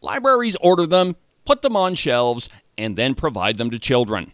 libraries 0.01 0.55
order 0.57 0.85
them, 0.85 1.15
put 1.45 1.63
them 1.63 1.75
on 1.75 1.95
shelves, 1.95 2.47
and 2.77 2.95
then 2.95 3.15
provide 3.15 3.57
them 3.57 3.71
to 3.71 3.79
children. 3.79 4.31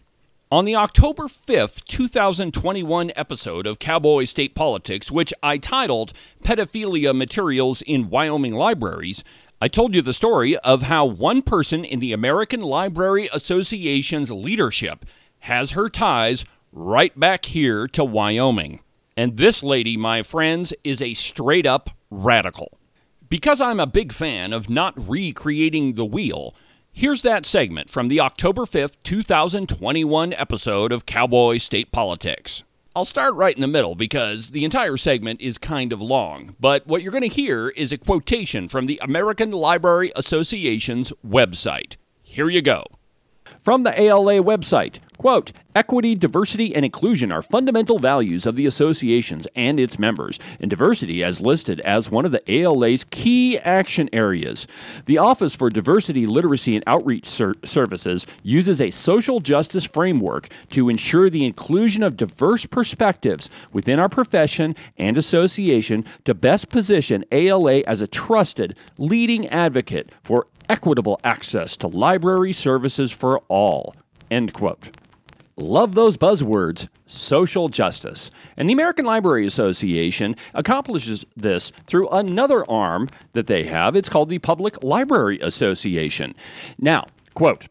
On 0.52 0.66
the 0.66 0.76
October 0.76 1.28
5th, 1.28 1.82
2021 1.84 3.10
episode 3.16 3.66
of 3.66 3.78
Cowboy 3.78 4.24
State 4.24 4.54
Politics, 4.54 5.10
which 5.10 5.32
I 5.42 5.56
titled 5.56 6.12
Pedophilia 6.44 7.16
Materials 7.16 7.80
in 7.80 8.10
Wyoming 8.10 8.52
Libraries, 8.52 9.24
I 9.62 9.68
told 9.68 9.94
you 9.94 10.02
the 10.02 10.12
story 10.12 10.58
of 10.58 10.82
how 10.82 11.06
one 11.06 11.40
person 11.40 11.86
in 11.86 12.00
the 12.00 12.12
American 12.12 12.60
Library 12.60 13.30
Association's 13.32 14.30
leadership 14.30 15.06
has 15.38 15.70
her 15.70 15.88
ties 15.88 16.44
right 16.70 17.18
back 17.18 17.46
here 17.46 17.88
to 17.88 18.04
Wyoming. 18.04 18.80
And 19.16 19.38
this 19.38 19.62
lady, 19.62 19.96
my 19.96 20.22
friends, 20.22 20.74
is 20.84 21.00
a 21.00 21.14
straight 21.14 21.64
up 21.64 21.88
radical. 22.10 22.78
Because 23.30 23.62
I'm 23.62 23.80
a 23.80 23.86
big 23.86 24.12
fan 24.12 24.52
of 24.52 24.68
not 24.68 25.08
recreating 25.08 25.94
the 25.94 26.04
wheel, 26.04 26.54
Here's 26.94 27.22
that 27.22 27.46
segment 27.46 27.88
from 27.88 28.08
the 28.08 28.20
October 28.20 28.62
5th, 28.62 29.02
2021 29.02 30.34
episode 30.34 30.92
of 30.92 31.06
Cowboy 31.06 31.56
State 31.56 31.90
Politics. 31.90 32.64
I'll 32.94 33.06
start 33.06 33.34
right 33.34 33.54
in 33.54 33.62
the 33.62 33.66
middle 33.66 33.94
because 33.94 34.50
the 34.50 34.66
entire 34.66 34.98
segment 34.98 35.40
is 35.40 35.56
kind 35.56 35.94
of 35.94 36.02
long, 36.02 36.54
but 36.60 36.86
what 36.86 37.02
you're 37.02 37.10
going 37.10 37.22
to 37.22 37.28
hear 37.28 37.70
is 37.70 37.92
a 37.92 37.98
quotation 37.98 38.68
from 38.68 38.84
the 38.84 39.00
American 39.02 39.52
Library 39.52 40.12
Association's 40.14 41.14
website. 41.26 41.96
Here 42.22 42.50
you 42.50 42.60
go. 42.60 42.84
From 43.62 43.84
the 43.84 43.98
ALA 43.98 44.42
website, 44.42 44.96
quote, 45.18 45.52
Equity, 45.74 46.14
diversity, 46.14 46.74
and 46.74 46.84
inclusion 46.84 47.32
are 47.32 47.40
fundamental 47.40 47.98
values 47.98 48.44
of 48.44 48.56
the 48.56 48.66
associations 48.66 49.48
and 49.56 49.80
its 49.80 49.98
members, 49.98 50.38
and 50.60 50.68
diversity 50.68 51.24
as 51.24 51.40
listed 51.40 51.80
as 51.80 52.10
one 52.10 52.26
of 52.26 52.32
the 52.32 52.42
ALA's 52.46 53.04
key 53.04 53.58
action 53.58 54.10
areas. 54.12 54.66
The 55.06 55.16
Office 55.16 55.54
for 55.54 55.70
Diversity, 55.70 56.26
Literacy, 56.26 56.74
and 56.74 56.84
Outreach 56.86 57.26
Ser- 57.26 57.54
Services 57.64 58.26
uses 58.42 58.80
a 58.80 58.90
social 58.90 59.40
justice 59.40 59.84
framework 59.84 60.48
to 60.70 60.90
ensure 60.90 61.30
the 61.30 61.46
inclusion 61.46 62.02
of 62.02 62.18
diverse 62.18 62.66
perspectives 62.66 63.48
within 63.72 63.98
our 63.98 64.10
profession 64.10 64.76
and 64.98 65.16
association 65.16 66.04
to 66.24 66.34
best 66.34 66.68
position 66.68 67.24
ALA 67.32 67.80
as 67.86 68.02
a 68.02 68.06
trusted, 68.06 68.76
leading 68.98 69.48
advocate 69.48 70.10
for 70.22 70.48
equitable 70.68 71.18
access 71.24 71.76
to 71.78 71.86
library 71.86 72.52
services 72.52 73.10
for 73.10 73.38
all. 73.48 73.94
End 74.30 74.52
quote. 74.52 75.01
Love 75.56 75.94
those 75.94 76.16
buzzwords, 76.16 76.88
social 77.04 77.68
justice. 77.68 78.30
And 78.56 78.68
the 78.68 78.72
American 78.72 79.04
Library 79.04 79.46
Association 79.46 80.34
accomplishes 80.54 81.26
this 81.36 81.72
through 81.86 82.08
another 82.08 82.68
arm 82.70 83.08
that 83.34 83.48
they 83.48 83.64
have. 83.64 83.94
It's 83.94 84.08
called 84.08 84.30
the 84.30 84.38
Public 84.38 84.82
Library 84.82 85.38
Association. 85.40 86.34
Now, 86.78 87.06
quote, 87.34 87.66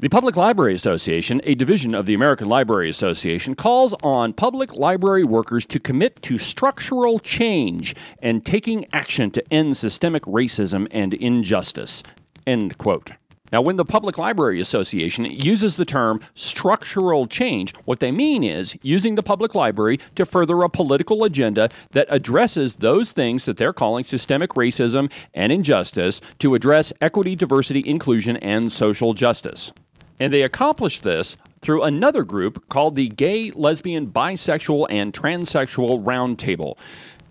the 0.00 0.08
Public 0.08 0.34
Library 0.34 0.74
Association, 0.74 1.40
a 1.44 1.54
division 1.54 1.94
of 1.94 2.06
the 2.06 2.14
American 2.14 2.48
Library 2.48 2.90
Association, 2.90 3.54
calls 3.54 3.94
on 4.02 4.32
public 4.32 4.74
library 4.74 5.22
workers 5.22 5.64
to 5.66 5.78
commit 5.78 6.20
to 6.22 6.38
structural 6.38 7.20
change 7.20 7.94
and 8.20 8.44
taking 8.44 8.86
action 8.92 9.30
to 9.30 9.52
end 9.52 9.76
systemic 9.76 10.24
racism 10.24 10.88
and 10.90 11.14
injustice. 11.14 12.02
End 12.46 12.78
quote. 12.78 13.12
Now, 13.52 13.60
when 13.60 13.76
the 13.76 13.84
Public 13.84 14.16
Library 14.16 14.60
Association 14.62 15.26
uses 15.26 15.76
the 15.76 15.84
term 15.84 16.20
structural 16.34 17.26
change, 17.26 17.74
what 17.84 18.00
they 18.00 18.10
mean 18.10 18.42
is 18.42 18.76
using 18.80 19.14
the 19.14 19.22
public 19.22 19.54
library 19.54 20.00
to 20.14 20.24
further 20.24 20.62
a 20.62 20.70
political 20.70 21.22
agenda 21.22 21.68
that 21.90 22.06
addresses 22.08 22.76
those 22.76 23.12
things 23.12 23.44
that 23.44 23.58
they're 23.58 23.74
calling 23.74 24.04
systemic 24.04 24.50
racism 24.52 25.10
and 25.34 25.52
injustice 25.52 26.22
to 26.38 26.54
address 26.54 26.94
equity, 27.02 27.36
diversity, 27.36 27.82
inclusion, 27.86 28.38
and 28.38 28.72
social 28.72 29.12
justice. 29.12 29.70
And 30.18 30.32
they 30.32 30.42
accomplished 30.42 31.02
this 31.02 31.36
through 31.60 31.82
another 31.82 32.22
group 32.22 32.68
called 32.70 32.96
the 32.96 33.10
Gay, 33.10 33.50
Lesbian, 33.50 34.06
Bisexual, 34.06 34.86
and 34.88 35.12
Transsexual 35.12 36.02
Roundtable. 36.02 36.78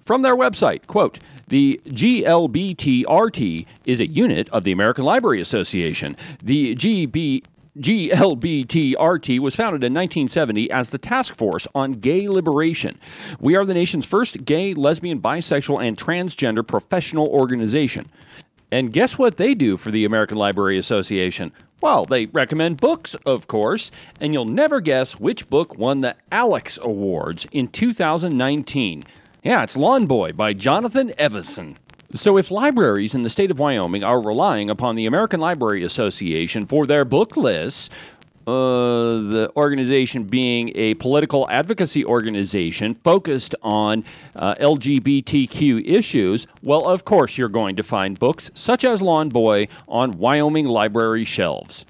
From 0.05 0.23
their 0.23 0.35
website, 0.35 0.87
quote, 0.87 1.19
the 1.51 1.81
GLBTRT 1.85 3.65
is 3.85 3.99
a 3.99 4.07
unit 4.07 4.47
of 4.49 4.63
the 4.63 4.71
American 4.71 5.03
Library 5.03 5.41
Association. 5.41 6.15
The 6.41 6.73
GB 6.77 7.43
GLBTRT 7.77 9.39
was 9.39 9.55
founded 9.57 9.83
in 9.83 9.93
1970 9.93 10.71
as 10.71 10.91
the 10.91 10.97
Task 10.97 11.35
Force 11.35 11.67
on 11.75 11.91
Gay 11.91 12.29
Liberation. 12.29 12.97
We 13.41 13.57
are 13.57 13.65
the 13.65 13.73
nation's 13.73 14.05
first 14.05 14.45
gay, 14.45 14.73
lesbian, 14.73 15.19
bisexual, 15.19 15.85
and 15.85 15.97
transgender 15.97 16.65
professional 16.65 17.27
organization. 17.27 18.09
And 18.71 18.93
guess 18.93 19.17
what 19.17 19.35
they 19.35 19.53
do 19.53 19.75
for 19.75 19.91
the 19.91 20.05
American 20.05 20.37
Library 20.37 20.77
Association? 20.77 21.51
Well, 21.81 22.05
they 22.05 22.27
recommend 22.27 22.77
books, 22.77 23.15
of 23.25 23.47
course, 23.47 23.91
and 24.21 24.33
you'll 24.33 24.45
never 24.45 24.79
guess 24.79 25.19
which 25.19 25.49
book 25.49 25.77
won 25.77 25.99
the 25.99 26.15
Alex 26.31 26.79
Awards 26.81 27.45
in 27.51 27.67
2019. 27.67 29.03
Yeah, 29.43 29.63
it's 29.63 29.75
Lawn 29.75 30.05
Boy 30.05 30.33
by 30.33 30.53
Jonathan 30.53 31.15
Evison. 31.17 31.79
So, 32.13 32.37
if 32.37 32.51
libraries 32.51 33.15
in 33.15 33.23
the 33.23 33.29
state 33.29 33.49
of 33.49 33.57
Wyoming 33.57 34.03
are 34.03 34.21
relying 34.21 34.69
upon 34.69 34.95
the 34.95 35.07
American 35.07 35.39
Library 35.39 35.83
Association 35.83 36.67
for 36.67 36.85
their 36.85 37.05
book 37.05 37.35
lists, 37.35 37.89
uh, 38.45 38.51
the 38.51 39.51
organization 39.55 40.25
being 40.25 40.71
a 40.75 40.93
political 40.93 41.47
advocacy 41.49 42.05
organization 42.05 42.93
focused 43.03 43.55
on 43.63 44.05
uh, 44.35 44.53
LGBTQ 44.59 45.89
issues, 45.89 46.45
well, 46.61 46.87
of 46.87 47.03
course, 47.03 47.35
you're 47.35 47.49
going 47.49 47.75
to 47.77 47.83
find 47.83 48.19
books 48.19 48.51
such 48.53 48.85
as 48.85 49.01
Lawn 49.01 49.29
Boy 49.29 49.67
on 49.87 50.11
Wyoming 50.11 50.67
library 50.67 51.25
shelves. 51.25 51.83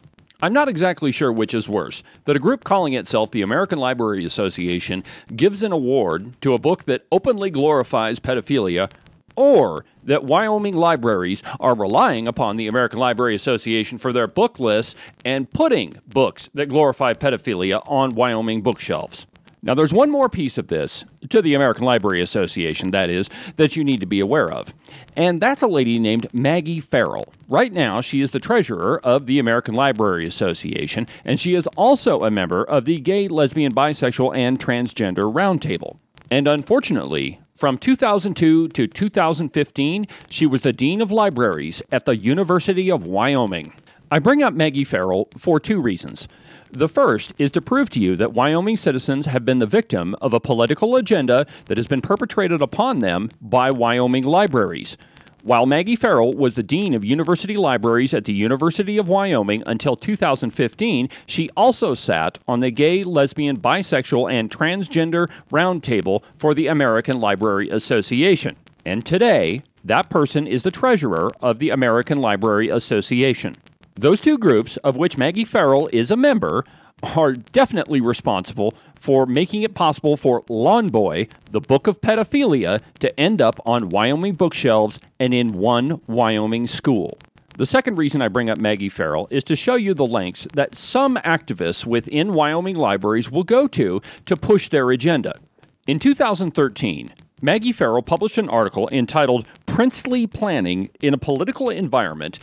I'm 0.43 0.53
not 0.53 0.67
exactly 0.67 1.11
sure 1.11 1.31
which 1.31 1.53
is 1.53 1.69
worse 1.69 2.01
that 2.25 2.35
a 2.35 2.39
group 2.39 2.63
calling 2.63 2.93
itself 2.93 3.29
the 3.29 3.43
American 3.43 3.77
Library 3.77 4.25
Association 4.25 5.03
gives 5.35 5.61
an 5.61 5.71
award 5.71 6.41
to 6.41 6.53
a 6.55 6.59
book 6.59 6.85
that 6.85 7.05
openly 7.11 7.51
glorifies 7.51 8.19
pedophilia 8.19 8.91
or 9.35 9.85
that 10.03 10.23
Wyoming 10.23 10.75
libraries 10.75 11.43
are 11.59 11.75
relying 11.75 12.27
upon 12.27 12.57
the 12.57 12.67
American 12.67 12.99
Library 12.99 13.35
Association 13.35 13.97
for 13.97 14.11
their 14.11 14.27
book 14.27 14.59
lists 14.59 14.95
and 15.23 15.49
putting 15.49 15.93
books 16.07 16.49
that 16.55 16.69
glorify 16.69 17.13
pedophilia 17.13 17.81
on 17.87 18.15
Wyoming 18.15 18.61
bookshelves. 18.61 19.27
Now, 19.63 19.75
there's 19.75 19.93
one 19.93 20.09
more 20.09 20.27
piece 20.27 20.57
of 20.57 20.69
this 20.69 21.05
to 21.29 21.39
the 21.39 21.53
American 21.53 21.83
Library 21.83 22.21
Association, 22.21 22.89
that 22.91 23.11
is, 23.11 23.29
that 23.57 23.75
you 23.75 23.83
need 23.83 23.99
to 23.99 24.07
be 24.07 24.19
aware 24.19 24.51
of. 24.51 24.73
And 25.15 25.39
that's 25.39 25.61
a 25.61 25.67
lady 25.67 25.99
named 25.99 26.33
Maggie 26.33 26.79
Farrell. 26.79 27.31
Right 27.47 27.71
now, 27.71 28.01
she 28.01 28.21
is 28.21 28.31
the 28.31 28.39
treasurer 28.39 28.99
of 29.03 29.27
the 29.27 29.37
American 29.37 29.75
Library 29.75 30.25
Association, 30.25 31.05
and 31.23 31.39
she 31.39 31.53
is 31.53 31.67
also 31.77 32.21
a 32.21 32.31
member 32.31 32.63
of 32.63 32.85
the 32.85 32.97
Gay, 32.97 33.27
Lesbian, 33.27 33.71
Bisexual, 33.73 34.35
and 34.35 34.59
Transgender 34.59 35.31
Roundtable. 35.31 35.97
And 36.31 36.47
unfortunately, 36.47 37.39
from 37.53 37.77
2002 37.77 38.69
to 38.69 38.87
2015, 38.87 40.07
she 40.27 40.47
was 40.47 40.63
the 40.63 40.73
Dean 40.73 41.01
of 41.01 41.11
Libraries 41.11 41.83
at 41.91 42.05
the 42.05 42.17
University 42.17 42.89
of 42.89 43.05
Wyoming. 43.05 43.73
I 44.09 44.17
bring 44.17 44.41
up 44.41 44.55
Maggie 44.55 44.83
Farrell 44.83 45.29
for 45.37 45.59
two 45.59 45.79
reasons. 45.79 46.27
The 46.73 46.87
first 46.87 47.33
is 47.37 47.51
to 47.51 47.61
prove 47.61 47.89
to 47.89 47.99
you 47.99 48.15
that 48.15 48.31
Wyoming 48.31 48.77
citizens 48.77 49.25
have 49.25 49.43
been 49.43 49.59
the 49.59 49.65
victim 49.65 50.15
of 50.21 50.33
a 50.33 50.39
political 50.39 50.95
agenda 50.95 51.45
that 51.65 51.77
has 51.77 51.87
been 51.87 51.99
perpetrated 51.99 52.61
upon 52.61 52.99
them 52.99 53.29
by 53.41 53.71
Wyoming 53.71 54.23
libraries. 54.23 54.95
While 55.43 55.65
Maggie 55.65 55.97
Farrell 55.97 56.31
was 56.31 56.55
the 56.55 56.63
Dean 56.63 56.93
of 56.93 57.03
University 57.03 57.57
Libraries 57.57 58.13
at 58.13 58.23
the 58.23 58.33
University 58.33 58.97
of 58.97 59.09
Wyoming 59.09 59.63
until 59.65 59.97
2015, 59.97 61.09
she 61.25 61.49
also 61.57 61.93
sat 61.93 62.39
on 62.47 62.61
the 62.61 62.71
Gay, 62.71 63.03
Lesbian, 63.03 63.59
Bisexual, 63.59 64.31
and 64.31 64.49
Transgender 64.49 65.29
Roundtable 65.51 66.23
for 66.37 66.53
the 66.53 66.67
American 66.67 67.19
Library 67.19 67.69
Association. 67.69 68.55
And 68.85 69.05
today, 69.05 69.61
that 69.83 70.09
person 70.09 70.47
is 70.47 70.63
the 70.63 70.71
treasurer 70.71 71.29
of 71.41 71.59
the 71.59 71.71
American 71.71 72.21
Library 72.21 72.69
Association. 72.69 73.57
Those 73.95 74.21
two 74.21 74.37
groups, 74.37 74.77
of 74.77 74.97
which 74.97 75.17
Maggie 75.17 75.45
Farrell 75.45 75.89
is 75.91 76.11
a 76.11 76.15
member, 76.15 76.63
are 77.03 77.33
definitely 77.33 77.99
responsible 77.99 78.73
for 78.99 79.25
making 79.25 79.63
it 79.63 79.73
possible 79.73 80.15
for 80.15 80.43
Lawn 80.49 80.89
Boy, 80.89 81.27
the 81.51 81.59
Book 81.59 81.87
of 81.87 81.99
Pedophilia, 81.99 82.79
to 82.99 83.19
end 83.19 83.41
up 83.41 83.59
on 83.65 83.89
Wyoming 83.89 84.35
bookshelves 84.35 84.99
and 85.19 85.33
in 85.33 85.49
one 85.49 86.01
Wyoming 86.07 86.67
school. 86.67 87.17
The 87.57 87.65
second 87.65 87.97
reason 87.97 88.21
I 88.21 88.27
bring 88.27 88.49
up 88.49 88.59
Maggie 88.59 88.89
Farrell 88.89 89.27
is 89.29 89.43
to 89.45 89.55
show 89.55 89.75
you 89.75 89.93
the 89.93 90.05
lengths 90.05 90.47
that 90.53 90.75
some 90.75 91.17
activists 91.17 91.85
within 91.85 92.33
Wyoming 92.33 92.77
libraries 92.77 93.29
will 93.29 93.43
go 93.43 93.67
to 93.67 94.01
to 94.25 94.37
push 94.37 94.69
their 94.69 94.89
agenda. 94.91 95.39
In 95.85 95.99
2013, 95.99 97.09
Maggie 97.41 97.71
Farrell 97.71 98.03
published 98.03 98.37
an 98.37 98.49
article 98.49 98.87
entitled 98.91 99.45
Princely 99.65 100.27
Planning 100.27 100.89
in 101.01 101.13
a 101.13 101.17
Political 101.17 101.69
Environment 101.69 102.39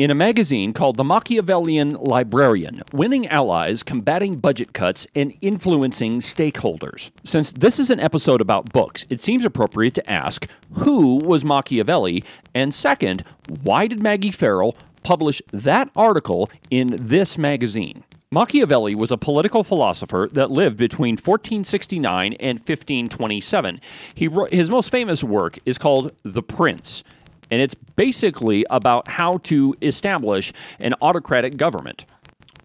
in 0.00 0.10
a 0.10 0.14
magazine 0.14 0.72
called 0.72 0.96
The 0.96 1.04
Machiavellian 1.04 1.92
Librarian 1.92 2.82
Winning 2.90 3.28
Allies, 3.28 3.82
Combating 3.82 4.38
Budget 4.38 4.72
Cuts, 4.72 5.06
and 5.14 5.34
Influencing 5.42 6.20
Stakeholders. 6.20 7.10
Since 7.22 7.52
this 7.52 7.78
is 7.78 7.90
an 7.90 8.00
episode 8.00 8.40
about 8.40 8.72
books, 8.72 9.04
it 9.10 9.20
seems 9.20 9.44
appropriate 9.44 9.94
to 9.96 10.10
ask 10.10 10.48
who 10.72 11.16
was 11.16 11.44
Machiavelli, 11.44 12.24
and 12.54 12.74
second, 12.74 13.24
why 13.62 13.86
did 13.86 14.02
Maggie 14.02 14.30
Farrell 14.30 14.74
publish 15.02 15.42
that 15.52 15.90
article 15.94 16.48
in 16.70 16.96
this 16.98 17.36
magazine? 17.36 18.02
Machiavelli 18.32 18.94
was 18.94 19.10
a 19.10 19.18
political 19.18 19.62
philosopher 19.62 20.30
that 20.32 20.50
lived 20.50 20.78
between 20.78 21.16
1469 21.16 22.32
and 22.40 22.58
1527. 22.58 23.80
He 24.14 24.30
his 24.50 24.70
most 24.70 24.88
famous 24.88 25.22
work 25.22 25.58
is 25.66 25.76
called 25.76 26.12
The 26.22 26.42
Prince 26.42 27.04
and 27.50 27.60
it's 27.60 27.74
basically 27.74 28.64
about 28.70 29.08
how 29.08 29.38
to 29.38 29.74
establish 29.82 30.52
an 30.80 30.94
autocratic 31.02 31.56
government. 31.56 32.04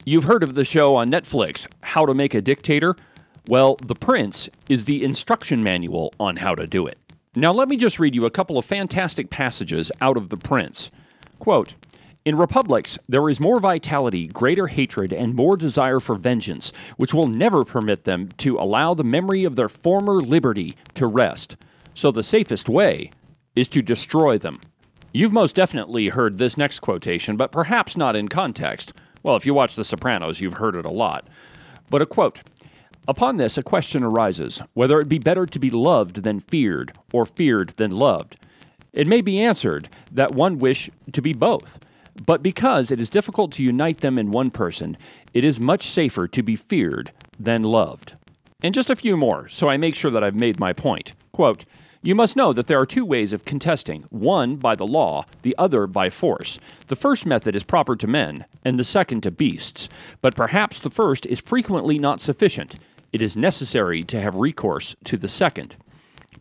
You've 0.06 0.26
heard 0.26 0.44
of 0.44 0.56
the 0.56 0.66
show 0.66 0.96
on 0.96 1.10
Netflix, 1.10 1.68
How 1.82 2.06
to 2.06 2.14
Make 2.14 2.34
a 2.34 2.42
Dictator? 2.42 2.96
Well, 3.48 3.76
The 3.82 3.96
Prince 3.96 4.50
is 4.70 4.86
the 4.86 5.04
instruction 5.04 5.64
manual 5.64 6.14
on 6.20 6.38
how 6.38 6.56
to 6.56 6.68
do 6.68 6.86
it. 6.88 6.98
Now, 7.36 7.52
let 7.52 7.68
me 7.68 7.76
just 7.76 8.00
read 8.00 8.16
you 8.16 8.26
a 8.26 8.32
couple 8.32 8.58
of 8.58 8.66
fantastic 8.66 9.30
passages 9.30 9.92
out 10.00 10.18
of 10.18 10.30
The 10.30 10.38
Prince. 10.38 10.92
Quote, 11.40 11.76
in 12.24 12.38
republics, 12.38 12.98
there 13.08 13.30
is 13.30 13.40
more 13.40 13.60
vitality, 13.60 14.26
greater 14.26 14.66
hatred, 14.66 15.14
and 15.14 15.36
more 15.36 15.56
desire 15.56 16.00
for 16.00 16.16
vengeance, 16.16 16.74
which 16.98 17.14
will 17.14 17.28
never 17.28 17.64
permit 17.64 18.04
them 18.04 18.30
to 18.38 18.58
allow 18.58 18.96
the 18.96 19.04
memory 19.04 19.44
of 19.44 19.56
their 19.56 19.70
former 19.70 20.16
liberty 20.16 20.76
to 20.96 21.06
rest. 21.06 21.56
So 21.94 22.12
the 22.12 22.24
safest 22.24 22.68
way 22.68 23.12
is 23.56 23.68
to 23.70 23.84
destroy 23.84 24.40
them. 24.40 24.60
You've 25.16 25.32
most 25.32 25.56
definitely 25.56 26.10
heard 26.10 26.38
this 26.38 26.58
next 26.58 26.82
quotation, 26.82 27.38
but 27.38 27.50
perhaps 27.50 27.96
not 27.96 28.18
in 28.18 28.28
context. 28.28 28.92
Well, 29.24 29.38
if 29.38 29.46
you 29.46 29.54
watch 29.54 29.76
The 29.76 29.86
Sopranos, 29.86 30.42
you've 30.42 30.56
heard 30.56 30.76
it 30.76 30.84
a 30.84 30.92
lot. 30.92 31.26
But 31.90 32.02
a 32.02 32.06
quote 32.06 32.42
Upon 33.08 33.38
this, 33.38 33.58
a 33.58 33.64
question 33.64 34.04
arises 34.04 34.62
whether 34.74 35.00
it 35.00 35.08
be 35.08 35.18
better 35.18 35.46
to 35.46 35.58
be 35.58 35.70
loved 35.70 36.24
than 36.24 36.42
feared, 36.42 36.92
or 37.14 37.26
feared 37.26 37.70
than 37.78 37.92
loved. 37.92 38.36
It 38.92 39.08
may 39.08 39.22
be 39.22 39.42
answered 39.42 39.88
that 40.12 40.36
one 40.36 40.60
wish 40.60 40.90
to 41.14 41.22
be 41.22 41.32
both, 41.32 41.80
but 42.26 42.44
because 42.44 42.92
it 42.92 43.00
is 43.00 43.10
difficult 43.10 43.54
to 43.54 43.64
unite 43.64 44.00
them 44.00 44.18
in 44.18 44.32
one 44.32 44.52
person, 44.52 44.98
it 45.34 45.46
is 45.46 45.62
much 45.62 45.90
safer 45.90 46.28
to 46.28 46.44
be 46.44 46.58
feared 46.58 47.14
than 47.40 47.64
loved. 47.64 48.18
And 48.62 48.76
just 48.76 48.90
a 48.90 48.98
few 48.98 49.16
more, 49.16 49.48
so 49.48 49.70
I 49.70 49.78
make 49.78 49.96
sure 49.96 50.12
that 50.12 50.26
I've 50.26 50.36
made 50.36 50.60
my 50.60 50.74
point. 50.74 51.14
Quote, 51.32 51.64
you 52.06 52.14
must 52.14 52.36
know 52.36 52.54
that 52.54 52.68
there 52.68 52.80
are 52.80 52.86
two 52.86 53.04
ways 53.04 53.34
of 53.34 53.46
contesting 53.46 54.04
one 54.10 54.58
by 54.58 54.76
the 54.76 54.86
law, 54.86 55.26
the 55.42 55.56
other 55.58 55.88
by 55.88 56.12
force. 56.12 56.60
The 56.88 56.96
first 56.96 57.26
method 57.26 57.56
is 57.56 57.64
proper 57.64 57.96
to 57.96 58.06
men, 58.06 58.46
and 58.64 58.78
the 58.78 58.84
second 58.84 59.22
to 59.22 59.32
beasts. 59.32 59.90
But 60.22 60.36
perhaps 60.36 60.80
the 60.80 60.92
first 60.92 61.26
is 61.26 61.40
frequently 61.40 61.98
not 61.98 62.22
sufficient. 62.22 62.76
It 63.12 63.22
is 63.22 63.36
necessary 63.36 64.04
to 64.04 64.22
have 64.22 64.36
recourse 64.36 64.96
to 65.06 65.18
the 65.18 65.28
second. 65.28 65.78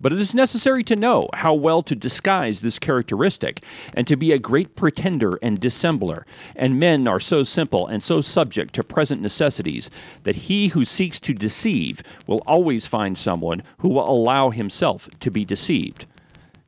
But 0.04 0.12
it 0.12 0.20
is 0.20 0.34
necessary 0.34 0.84
to 0.84 0.96
know 0.96 1.30
how 1.32 1.54
well 1.54 1.82
to 1.82 1.96
disguise 1.96 2.60
this 2.60 2.78
characteristic, 2.78 3.64
and 3.94 4.06
to 4.06 4.16
be 4.16 4.32
a 4.32 4.38
great 4.38 4.76
pretender 4.76 5.38
and 5.40 5.58
dissembler. 5.58 6.24
And 6.54 6.78
men 6.78 7.08
are 7.08 7.18
so 7.18 7.42
simple 7.42 7.86
and 7.86 8.02
so 8.02 8.20
subject 8.20 8.74
to 8.74 8.84
present 8.84 9.22
necessities 9.22 9.88
that 10.24 10.36
he 10.36 10.68
who 10.68 10.84
seeks 10.84 11.18
to 11.20 11.32
deceive 11.32 12.02
will 12.26 12.42
always 12.46 12.84
find 12.84 13.16
someone 13.16 13.62
who 13.78 13.88
will 13.88 14.06
allow 14.06 14.50
himself 14.50 15.08
to 15.20 15.30
be 15.30 15.42
deceived. 15.42 16.04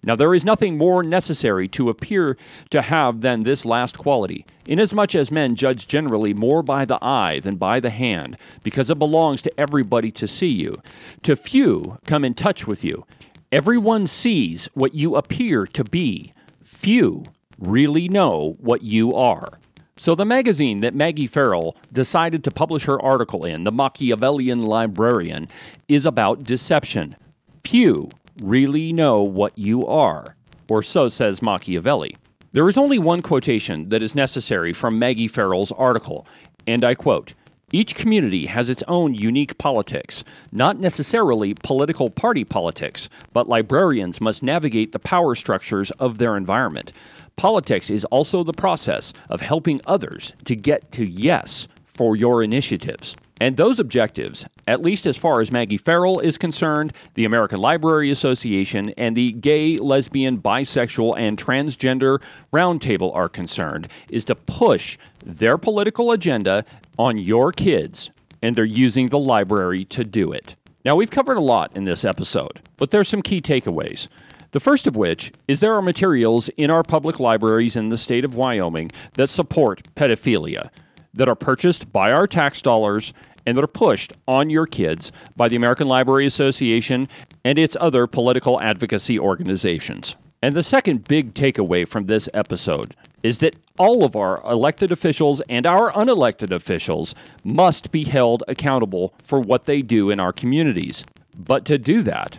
Now, 0.07 0.15
there 0.15 0.35
is 0.35 0.45
nothing 0.45 0.79
more 0.79 1.03
necessary 1.03 1.67
to 1.69 1.91
appear 1.91 2.39
to 2.71 2.81
have 2.81 3.23
than 3.23 3.43
this 3.43 3.65
last 3.65 3.99
quality, 3.99 4.47
inasmuch 4.65 5.17
as 5.17 5.33
men 5.33 5.57
judge 5.57 5.89
generally 5.89 6.33
more 6.33 6.63
by 6.63 6.85
the 6.85 6.99
eye 7.03 7.41
than 7.41 7.57
by 7.57 7.81
the 7.81 7.91
hand, 7.91 8.39
because 8.63 8.89
it 8.89 9.01
belongs 9.01 9.43
to 9.43 9.61
everybody 9.61 10.13
to 10.13 10.29
see 10.29 10.53
you. 10.53 10.77
To 11.25 11.35
few 11.35 11.99
come 12.07 12.25
in 12.25 12.35
touch 12.35 12.69
with 12.69 12.85
you. 12.85 13.05
Everyone 13.51 14.07
sees 14.07 14.69
what 14.75 14.95
you 14.95 15.17
appear 15.17 15.67
to 15.67 15.83
be. 15.83 16.33
Few 16.63 17.25
really 17.59 18.09
know 18.09 18.57
what 18.61 18.83
you 18.83 19.13
are. 19.13 19.59
So, 19.99 20.15
the 20.15 20.27
magazine 20.27 20.81
that 20.81 20.95
Maggie 20.95 21.27
Farrell 21.27 21.75
decided 21.93 22.45
to 22.45 22.51
publish 22.51 22.85
her 22.85 23.01
article 23.01 23.45
in, 23.45 23.65
The 23.65 23.73
Machiavellian 23.73 24.63
Librarian, 24.63 25.49
is 25.89 26.05
about 26.05 26.45
deception. 26.45 27.17
Few 27.65 28.11
really 28.43 28.93
know 28.93 29.17
what 29.17 29.57
you 29.59 29.87
are, 29.87 30.37
or 30.69 30.83
so 30.83 31.09
says 31.09 31.43
Machiavelli. 31.43 32.17
There 32.53 32.69
is 32.69 32.79
only 32.79 32.99
one 32.99 33.23
quotation 33.23 33.91
that 33.91 34.03
is 34.03 34.15
necessary 34.15 34.73
from 34.73 34.99
Maggie 34.99 35.29
Farrell's 35.29 35.73
article, 35.73 36.27
and 36.67 36.85
I 36.85 36.95
quote 36.95 37.35
Each 37.73 37.95
community 37.95 38.47
has 38.47 38.71
its 38.71 38.83
own 38.89 39.15
unique 39.15 39.59
politics, 39.59 40.25
not 40.53 40.79
necessarily 40.79 41.55
political 41.55 42.09
party 42.09 42.45
politics, 42.45 43.09
but 43.33 43.49
librarians 43.49 44.21
must 44.21 44.43
navigate 44.43 44.93
the 44.93 44.99
power 44.99 45.35
structures 45.35 45.91
of 45.93 46.19
their 46.19 46.37
environment. 46.37 46.93
Politics 47.37 47.91
is 47.91 48.07
also 48.07 48.43
the 48.43 48.53
process 48.53 49.13
of 49.29 49.43
helping 49.43 49.81
others 49.87 50.33
to 50.47 50.57
get 50.57 50.91
to 50.93 51.05
yes 51.05 51.69
for 51.85 52.17
your 52.17 52.43
initiatives. 52.43 53.17
And 53.39 53.57
those 53.57 53.79
objectives, 53.79 54.47
at 54.67 54.81
least 54.81 55.07
as 55.07 55.19
far 55.19 55.41
as 55.41 55.53
Maggie 55.53 55.77
Farrell 55.77 56.21
is 56.21 56.39
concerned, 56.39 56.93
the 57.15 57.27
American 57.27 57.61
Library 57.61 58.11
Association, 58.11 58.95
and 58.97 59.15
the 59.15 59.33
Gay, 59.33 59.77
Lesbian, 59.77 60.39
Bisexual, 60.39 61.15
and 61.19 61.37
Transgender 61.37 62.23
Roundtable 62.51 63.15
are 63.15 63.29
concerned, 63.29 63.89
is 64.11 64.25
to 64.25 64.35
push 64.35 64.97
their 65.25 65.59
political 65.59 66.13
agenda 66.13 66.65
on 66.99 67.19
your 67.19 67.53
kids, 67.53 68.11
and 68.41 68.57
they're 68.57 68.65
using 68.65 69.09
the 69.09 69.19
library 69.19 69.85
to 69.85 70.03
do 70.03 70.33
it. 70.33 70.57
Now, 70.85 70.97
we've 70.97 71.11
covered 71.11 71.37
a 71.37 71.43
lot 71.43 71.77
in 71.77 71.85
this 71.85 72.05
episode, 72.05 72.61
but 72.79 72.91
there's 72.91 73.09
some 73.09 73.23
key 73.23 73.43
takeaways. 73.43 74.09
The 74.53 74.61
first 74.61 74.87
of 74.87 74.97
which 74.97 75.33
is 75.47 75.61
there 75.61 75.75
are 75.75 75.83
materials 75.83 76.49
in 76.57 76.71
our 76.71 76.83
public 76.83 77.21
libraries 77.21 77.77
in 77.77 77.91
the 77.91 77.97
state 77.99 78.25
of 78.25 78.35
Wyoming 78.35 78.93
that 79.15 79.29
support 79.29 79.83
pedophilia 79.95 80.71
that 81.17 81.29
are 81.29 81.35
purchased 81.35 81.93
by 81.93 82.13
our 82.13 82.27
tax 82.27 82.63
dollars 82.63 83.13
and 83.45 83.57
that 83.57 83.65
are 83.65 83.69
pushed 83.69 84.13
on 84.27 84.51
your 84.51 84.67
kids 84.67 85.13
by 85.37 85.49
the 85.49 85.57
American 85.57 85.89
Library 85.89 86.27
Association 86.27 87.09
and 87.45 87.59
its 87.59 87.77
other 87.81 88.07
political 88.07 88.61
advocacy 88.61 89.19
organizations. 89.19 90.17
And 90.43 90.55
the 90.55 90.63
second 90.63 91.05
big 91.05 91.35
takeaway 91.35 91.89
from 91.89 92.07
this 92.07 92.29
episode 92.35 92.95
is 93.23 93.39
that 93.39 93.57
all 93.79 94.05
of 94.05 94.15
our 94.15 94.43
elected 94.49 94.93
officials 94.93 95.41
and 95.49 95.67
our 95.67 95.91
unelected 95.93 96.51
officials 96.51 97.15
must 97.43 97.91
be 97.91 98.05
held 98.05 98.45
accountable 98.47 99.15
for 99.23 99.41
what 99.41 99.65
they 99.65 99.83
do 99.83 100.11
in 100.11 100.21
our 100.21 100.33
communities. 100.33 101.05
But 101.37 101.65
to 101.67 101.79
do 101.79 102.03
that, 102.03 102.39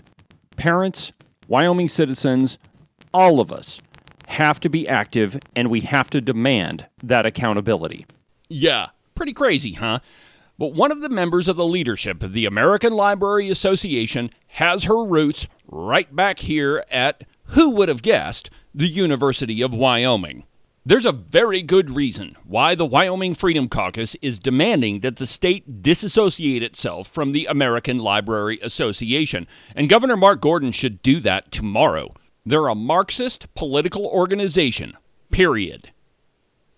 parents, 0.56 1.12
Wyoming 1.48 1.90
citizens, 1.90 2.58
all 3.14 3.40
of 3.40 3.52
us 3.52 3.82
have 4.28 4.60
to 4.60 4.70
be 4.70 4.88
active 4.88 5.40
and 5.56 5.70
we 5.70 5.82
have 5.82 6.10
to 6.10 6.22
demand 6.22 6.86
that 7.02 7.26
accountability. 7.26 8.06
Yeah, 8.50 8.90
pretty 9.16 9.34
crazy, 9.34 9.74
huh? 9.74 10.00
But 10.60 10.74
one 10.74 10.92
of 10.92 11.02
the 11.02 11.10
members 11.10 11.48
of 11.48 11.56
the 11.56 11.66
leadership 11.66 12.24
of 12.24 12.34
the 12.34 12.46
American 12.46 12.94
Library 12.94 13.50
Association 13.50 14.32
has 14.48 14.86
her 14.86 15.04
roots 15.04 15.48
right 15.68 16.16
back 16.16 16.40
here 16.40 16.84
at, 16.90 17.24
who 17.48 17.70
would 17.72 17.90
have 17.90 18.02
guessed, 18.02 18.50
the 18.74 18.88
University 18.88 19.62
of 19.62 19.74
Wyoming. 19.74 20.46
There's 20.86 21.06
a 21.06 21.12
very 21.12 21.62
good 21.62 21.90
reason 21.90 22.38
why 22.46 22.74
the 22.74 22.86
Wyoming 22.86 23.34
Freedom 23.34 23.68
Caucus 23.68 24.16
is 24.22 24.40
demanding 24.40 25.02
that 25.02 25.18
the 25.18 25.28
state 25.28 25.84
disassociate 25.84 26.64
itself 26.64 27.10
from 27.10 27.34
the 27.34 27.46
American 27.46 27.98
Library 27.98 28.58
Association, 28.62 29.48
and 29.76 29.90
Governor 29.90 30.16
Mark 30.16 30.40
Gordon 30.40 30.72
should 30.72 31.02
do 31.02 31.20
that 31.20 31.52
tomorrow. 31.52 32.16
They're 32.46 32.68
a 32.68 32.74
Marxist 32.76 33.54
political 33.54 34.06
organization, 34.06 34.94
period. 35.30 35.92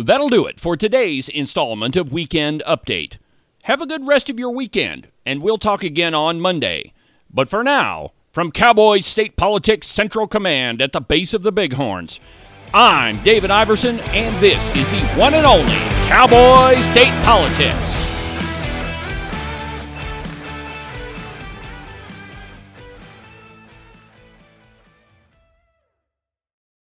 That'll 0.02 0.30
do 0.30 0.46
it 0.46 0.62
for 0.62 0.78
today's 0.78 1.28
installment 1.28 1.98
of 1.98 2.14
Weekend 2.14 2.64
Update. 2.66 3.18
Have 3.64 3.82
a 3.82 3.86
good 3.86 4.08
rest 4.08 4.30
of 4.30 4.40
your 4.40 4.52
weekend, 4.52 5.10
and 5.26 5.42
we'll 5.42 5.58
talk 5.58 5.84
again 5.84 6.16
on 6.16 6.40
Monday. 6.40 6.94
But 7.30 7.50
for 7.50 7.66
now, 7.66 8.14
from 8.32 8.50
Cowboy 8.54 9.02
State 9.02 9.36
Politics 9.36 9.88
Central 9.88 10.26
Command 10.26 10.82
at 10.82 10.94
the 10.94 11.02
base 11.02 11.34
of 11.34 11.44
the 11.44 11.52
Bighorns, 11.52 12.22
I'm 12.74 13.22
David 13.24 13.52
Iverson, 13.52 14.00
and 14.12 14.42
this 14.42 14.70
is 14.70 14.90
the 14.90 15.06
one 15.20 15.34
and 15.34 15.46
only 15.46 15.74
Cowboy 16.08 16.80
State 16.80 17.14
Politics. 17.26 18.09